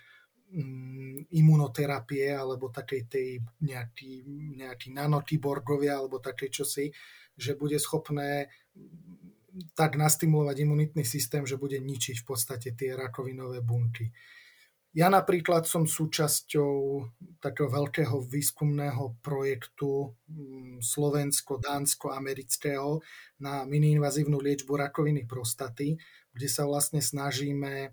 [1.34, 4.22] imunoterapie alebo takej tej nejaký,
[4.58, 6.94] nejaký nanotiborgovia alebo také čosi,
[7.34, 8.54] že bude schopné
[9.78, 14.10] tak nastimulovať imunitný systém, že bude ničiť v podstate tie rakovinové bunky.
[14.94, 17.02] Ja napríklad som súčasťou
[17.42, 23.02] takého veľkého výskumného projektu mm, slovensko-dánsko-amerického
[23.42, 25.98] na miniinvazívnu liečbu rakoviny prostaty,
[26.30, 27.90] kde sa vlastne snažíme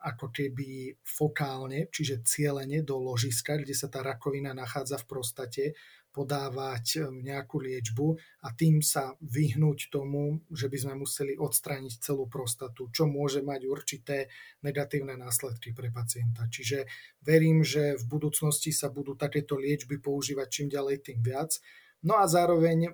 [0.00, 5.64] ako keby fokálne, čiže cieľene do ložiska, kde sa tá rakovina nachádza v prostate,
[6.10, 12.26] podávať eh, nejakú liečbu a tým sa vyhnúť tomu, že by sme museli odstrániť celú
[12.26, 14.26] prostatu, čo môže mať určité
[14.66, 16.50] negatívne následky pre pacienta.
[16.50, 16.86] Čiže
[17.22, 21.62] verím, že v budúcnosti sa budú takéto liečby používať čím ďalej tým viac.
[22.02, 22.90] No a zároveň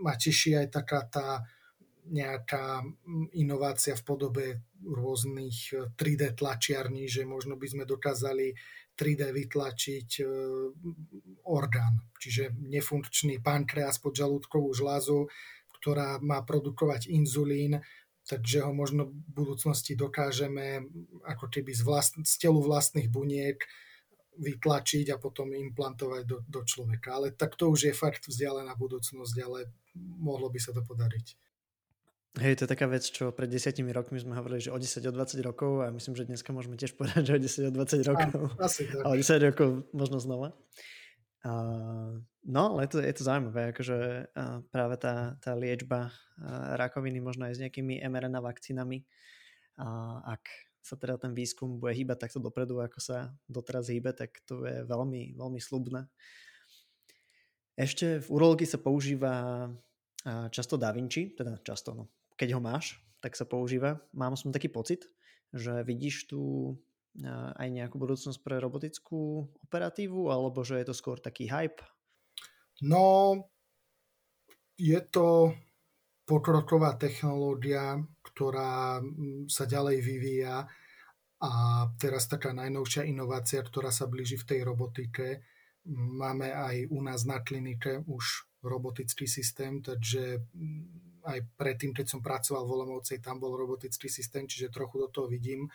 [0.00, 1.28] ma teší aj taká tá
[2.04, 2.84] nejaká
[3.32, 4.46] inovácia v podobe
[4.84, 8.52] rôznych 3D eh, tlačiarní, že možno by sme dokázali
[8.94, 10.26] 3D vytlačiť eh,
[11.48, 15.32] orgán, čiže nefunkčný pankreas pod žalúdkovú žlázu,
[15.80, 17.80] ktorá má produkovať inzulín,
[18.24, 20.84] takže ho možno v budúcnosti dokážeme
[21.28, 23.60] ako keby z, vlast, z telu vlastných buniek
[24.34, 27.20] vytlačiť a potom implantovať do, do človeka.
[27.20, 31.43] Ale tak to už je fakt vzdialená budúcnosť, ale mohlo by sa to podariť.
[32.34, 35.12] Hej, to je taká vec, čo pred desiatimi rokmi sme hovorili, že o 10, o
[35.14, 38.40] 20 rokov a myslím, že dneska môžeme tiež povedať, že o 10, o 20 rokov.
[38.58, 39.06] A, asi tak.
[39.06, 40.50] o 10 rokov možno znova.
[41.46, 43.98] Uh, no, ale to, je to zaujímavé, akože
[44.34, 46.10] uh, práve tá, tá liečba
[46.74, 49.06] rakoviny možno aj s nejakými mRNA vakcínami.
[49.78, 50.42] Uh, ak
[50.82, 54.82] sa teda ten výskum bude hýbať takto dopredu, ako sa doteraz hýbe, tak to je
[54.82, 56.10] veľmi, veľmi slubné.
[57.78, 59.66] Ešte v urológii sa používa
[60.24, 64.02] často Da Vinci, teda často, no, keď ho máš, tak sa používa.
[64.12, 65.06] Mám som taký pocit,
[65.54, 66.74] že vidíš tu
[67.54, 71.78] aj nejakú budúcnosť pre robotickú operatívu, alebo že je to skôr taký hype?
[72.82, 73.38] No,
[74.74, 75.54] je to
[76.26, 78.98] pokroková technológia, ktorá
[79.46, 80.66] sa ďalej vyvíja
[81.38, 81.52] a
[82.02, 85.44] teraz taká najnovšia inovácia, ktorá sa blíži v tej robotike.
[85.92, 90.42] Máme aj u nás na klinike už robotický systém, takže
[91.24, 95.26] aj predtým, keď som pracoval v Olomoucej, tam bol robotický systém, čiže trochu do toho
[95.26, 95.72] vidím,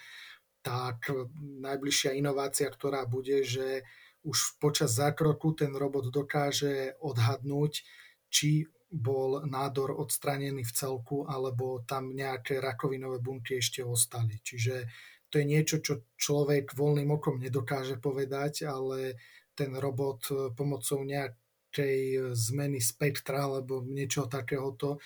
[0.61, 3.81] tak najbližšia inovácia, ktorá bude, že
[4.27, 7.87] už počas zákroku ten robot dokáže odhadnúť,
[8.27, 14.41] či bol nádor odstranený v celku, alebo tam nejaké rakovinové bunky ešte ostali.
[14.43, 14.89] Čiže
[15.29, 19.15] to je niečo, čo človek voľným okom nedokáže povedať, ale
[19.55, 21.38] ten robot pomocou nejak
[21.69, 24.97] nejakej e, zmeny spektra alebo niečo takéhoto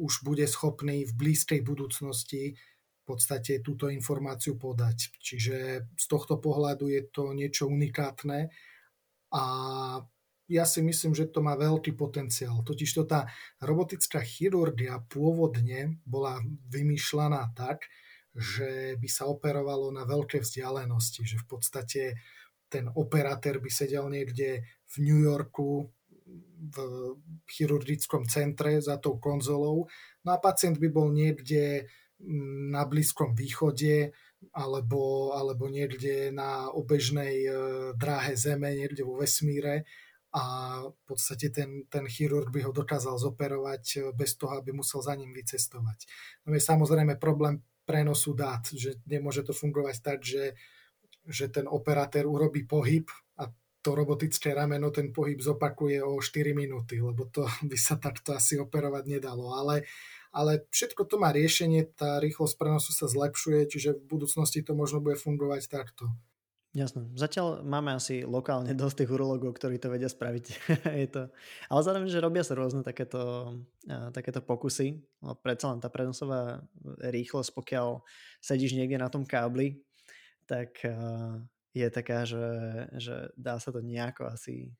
[0.00, 5.12] už bude schopný v blízkej budúcnosti v podstate túto informáciu podať.
[5.20, 5.56] Čiže
[5.92, 8.48] z tohto pohľadu je to niečo unikátne
[9.30, 9.44] a
[10.50, 12.66] ja si myslím, že to má veľký potenciál.
[12.66, 13.30] Totiž to tá
[13.62, 16.42] robotická chirurgia pôvodne bola
[16.74, 17.86] vymýšľaná tak,
[18.34, 22.02] že by sa operovalo na veľké vzdialenosti, že v podstate
[22.66, 25.86] ten operátor by sedel niekde v New Yorku
[26.60, 26.76] v
[27.48, 29.88] chirurgickom centre za tou konzolou.
[30.22, 31.88] No a pacient by bol niekde
[32.20, 34.12] mm, na Blízkom východe
[34.52, 37.50] alebo, alebo niekde na obežnej e,
[37.96, 39.84] dráhe Zeme, niekde vo vesmíre
[40.30, 40.44] a
[40.86, 45.12] v podstate ten, ten chirurg by ho dokázal zoperovať e, bez toho, aby musel za
[45.12, 46.08] ním vycestovať.
[46.48, 50.54] No je samozrejme problém prenosu dát, že nemôže to fungovať tak, že,
[51.26, 53.10] že ten operátor urobí pohyb
[53.80, 58.60] to robotické rameno ten pohyb zopakuje o 4 minúty, lebo to by sa takto asi
[58.60, 59.56] operovať nedalo.
[59.56, 59.88] Ale,
[60.32, 65.00] ale všetko to má riešenie, tá rýchlosť prenosu sa zlepšuje, čiže v budúcnosti to možno
[65.00, 66.12] bude fungovať takto.
[66.70, 67.02] Jasné.
[67.18, 70.44] Zatiaľ máme asi lokálne dosť tých urologov, ktorí to vedia spraviť.
[71.02, 71.22] je to...
[71.66, 73.58] Ale zároveň, že robia sa rôzne takéto,
[74.14, 75.02] takéto pokusy.
[75.18, 76.62] No, predsa len tá prenosová
[77.02, 78.06] rýchlosť, pokiaľ
[78.38, 79.82] sedíš niekde na tom kábli,
[80.46, 80.78] tak
[81.70, 82.46] je taká, že,
[82.98, 84.74] že dá sa to nejako asi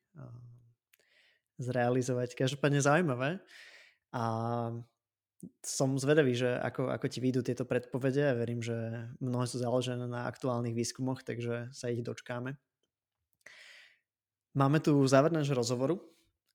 [1.61, 2.35] zrealizovať.
[2.35, 3.39] Každopádne zaujímavé.
[4.11, 4.23] A
[5.65, 8.75] som zvedavý, že ako, ako ti vyjdú tieto predpovede a verím, že
[9.17, 12.59] mnohé sú založené na aktuálnych výskumoch, takže sa ich dočkáme.
[14.51, 16.03] Máme tu záver nášho rozhovoru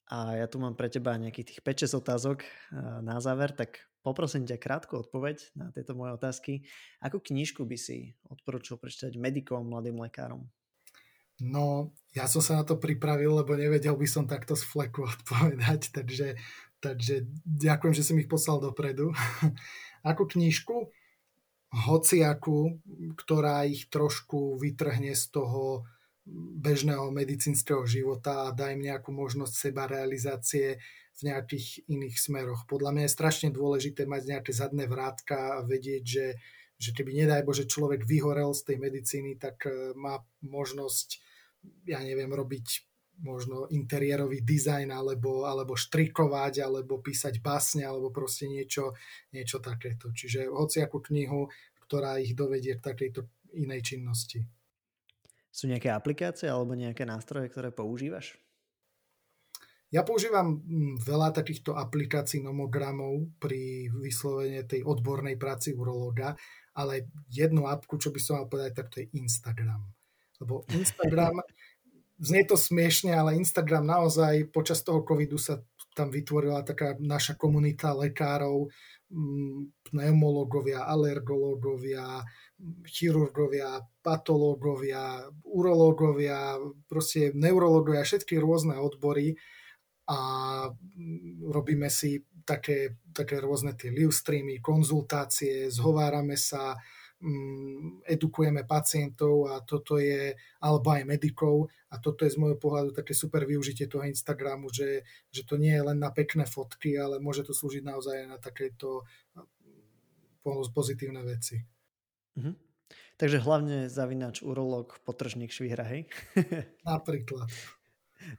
[0.07, 2.39] a ja tu mám pre teba nejakých tých 5-6 otázok
[3.01, 6.53] na záver, tak poprosím ťa krátku odpoveď na tieto moje otázky.
[7.03, 10.47] Akú knižku by si odporúčil prečítať medikom, mladým lekárom?
[11.43, 15.91] No, ja som sa na to pripravil, lebo nevedel by som takto z fleku odpovedať,
[15.91, 16.39] takže
[16.81, 19.11] Takže ďakujem, že si mi ich poslal dopredu.
[20.11, 20.93] Ako knižku,
[21.73, 22.79] hociakú,
[23.17, 25.89] ktorá ich trošku vytrhne z toho
[26.63, 30.79] bežného medicínskeho života a dá im nejakú možnosť seba realizácie
[31.17, 32.69] v nejakých iných smeroch.
[32.69, 36.27] Podľa mňa je strašne dôležité mať nejaké zadné vrátka a vedieť, že,
[36.77, 41.09] že keby nedaj Bože človek vyhorel z tej medicíny, tak eh, má možnosť,
[41.89, 42.85] ja neviem, robiť
[43.17, 48.93] možno interiérový dizajn alebo, alebo štrikovať, alebo písať básne, alebo proste niečo,
[49.33, 50.13] niečo takéto.
[50.13, 51.49] Čiže hociakú knihu,
[51.89, 53.25] ktorá ich dovedie k takejto
[53.57, 54.45] inej činnosti.
[55.49, 58.37] Sú nejaké aplikácie alebo nejaké nástroje, ktoré používaš?
[59.97, 66.37] Ja používam mm, veľa takýchto aplikácií nomogramov pri vyslovene tej odbornej práci urológa,
[66.77, 69.89] ale jednu apku, čo by som mal povedať, tak to je Instagram.
[70.37, 71.41] Lebo Instagram
[72.29, 75.65] znie to smiešne, ale Instagram naozaj počas toho covidu sa
[75.97, 78.69] tam vytvorila taká naša komunita lekárov,
[79.09, 82.21] mm, pneumológovia, alergológovia,
[82.85, 89.41] chirurgovia, patológovia, urológovia, proste neurológovia, všetky rôzne odbory
[90.07, 90.19] a
[90.71, 96.79] mm, robíme si také, také rôzne tie live streamy, konzultácie, zhovárame sa,
[97.17, 102.93] Mm, edukujeme pacientov a toto je, alebo aj medikov a toto je z môjho pohľadu
[102.93, 105.01] také super využitie toho Instagramu, že,
[105.33, 109.09] že to nie je len na pekné fotky, ale môže to slúžiť naozaj na takéto
[109.33, 111.57] mm, pozitívne veci.
[112.37, 112.53] Mhm.
[113.17, 116.05] Takže hlavne zavinač, urolog, potržník, švihra, hej?
[116.85, 117.49] Napríklad.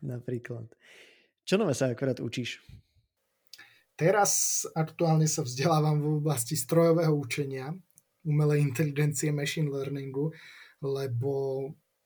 [0.05, 0.69] Napríklad.
[1.47, 2.59] Čo nové sa akorát učíš?
[3.95, 7.71] Teraz aktuálne sa vzdelávam v oblasti strojového učenia
[8.27, 10.35] umelej inteligencie, machine learningu,
[10.83, 11.31] lebo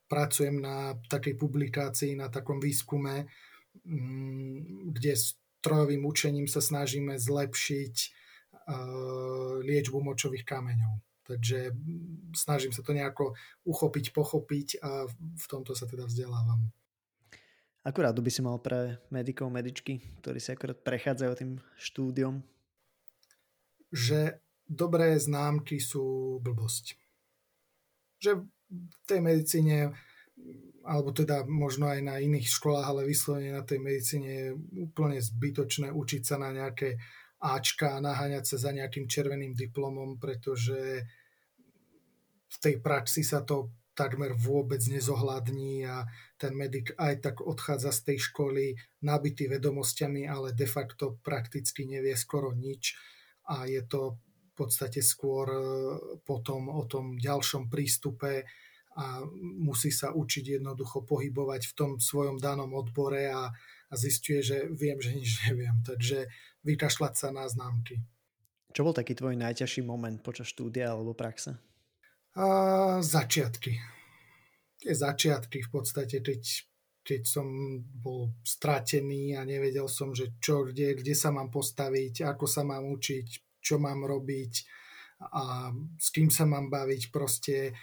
[0.06, 3.26] pracujem na takej publikácii, na takom výskume,
[3.82, 7.94] mm, kde strojovým učením sa snažíme zlepšiť
[9.66, 11.02] liečbu močových kameňov.
[11.26, 13.34] Takže mm, snažím sa to nejako
[13.66, 16.70] uchopiť, pochopiť a v tomto sa teda vzdelávam.
[17.82, 21.52] Akurát by si mal pre medikov, medičky, ktorí sa akurát prechádzajú tým
[21.82, 22.38] štúdiom?
[23.90, 24.38] Že
[24.70, 26.94] dobré známky sú blbosť.
[28.22, 29.90] Že v tej medicíne,
[30.86, 35.90] alebo teda možno aj na iných školách, ale vyslovene na tej medicíne je úplne zbytočné
[35.90, 37.02] učiť sa na nejaké
[37.42, 41.02] Ačka a naháňať sa za nejakým červeným diplomom, pretože
[42.46, 48.00] v tej praxi sa to takmer vôbec nezohľadní a ten medic aj tak odchádza z
[48.10, 48.64] tej školy
[49.06, 52.98] nabitý vedomosťami, ale de facto prakticky nevie skoro nič
[53.46, 54.18] a je to
[54.62, 55.60] podstate skôr e,
[56.22, 58.46] potom o tom ďalšom prístupe
[58.92, 63.48] a musí sa učiť jednoducho pohybovať v tom svojom danom odbore a,
[63.88, 65.82] a zistuje, že viem, že nič neviem.
[65.82, 66.28] Takže
[66.62, 67.98] vykašľať sa na známky.
[68.72, 71.58] Čo bol taký tvoj najťažší moment počas štúdia alebo praxe?
[72.34, 72.46] A,
[73.04, 73.72] začiatky.
[74.82, 76.42] Tie začiatky v podstate, keď,
[77.04, 77.46] keď som
[77.82, 82.88] bol stratený a nevedel som, že čo, kde, kde sa mám postaviť, ako sa mám
[82.88, 84.82] učiť, čo mám robiť
[85.22, 85.70] a
[86.02, 87.14] s kým sa mám baviť.
[87.14, 87.78] Proste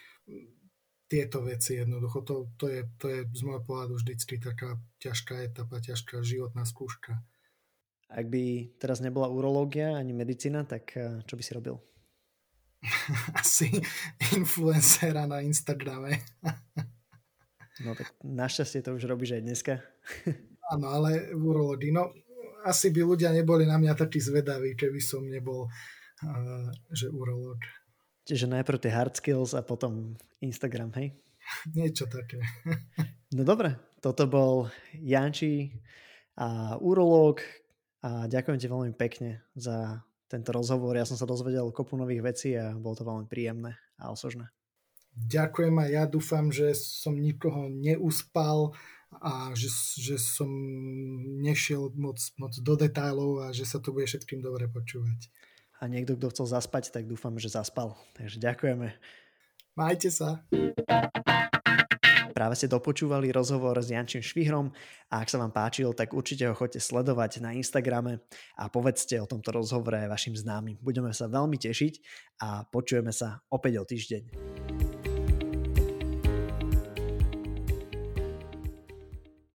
[1.09, 2.21] tieto veci jednoducho.
[2.21, 7.17] To, to, je, to je z môjho pohľadu vždycky taká ťažká etapa, ťažká životná skúška.
[8.09, 11.81] Ak by teraz nebola urológia ani medicína, tak eh, čo by si robil?
[13.41, 13.69] Asi
[14.35, 16.23] influencera na Instagrame.
[17.83, 19.73] no tak našťastie to už robíš aj dneska.
[20.69, 21.91] Áno, ale v urológii.
[21.91, 22.13] No,
[22.63, 27.59] asi by ľudia neboli na mňa takí zvedaví, keby som nebol uh, že urológ.
[28.27, 30.13] Čiže najprv tie hard skills a potom
[30.43, 31.15] Instagram, hej?
[31.77, 32.43] Niečo také.
[33.35, 35.73] no dobre, toto bol Janči
[36.37, 37.41] a urológ
[37.99, 39.99] a ďakujem ti veľmi pekne za
[40.29, 40.93] tento rozhovor.
[40.93, 44.53] Ja som sa dozvedel kopu nových vecí a bolo to veľmi príjemné a osožné.
[45.17, 48.77] Ďakujem a ja dúfam, že som nikoho neuspal
[49.09, 49.67] a že,
[49.97, 50.47] že som
[51.41, 55.33] nešiel moc, moc do detailov a že sa to bude všetkým dobre počúvať.
[55.81, 57.97] A niekto, kto chcel zaspať, tak dúfam, že zaspal.
[58.13, 58.93] Takže ďakujeme.
[59.73, 60.43] Majte sa.
[62.31, 64.71] Práve ste dopočúvali rozhovor s Jančím Švihrom
[65.09, 68.23] a ak sa vám páčil, tak určite ho choďte sledovať na Instagrame
[68.57, 70.77] a povedzte o tomto rozhovore vašim známym.
[70.79, 71.93] Budeme sa veľmi tešiť
[72.41, 74.88] a počujeme sa opäť o týždeň.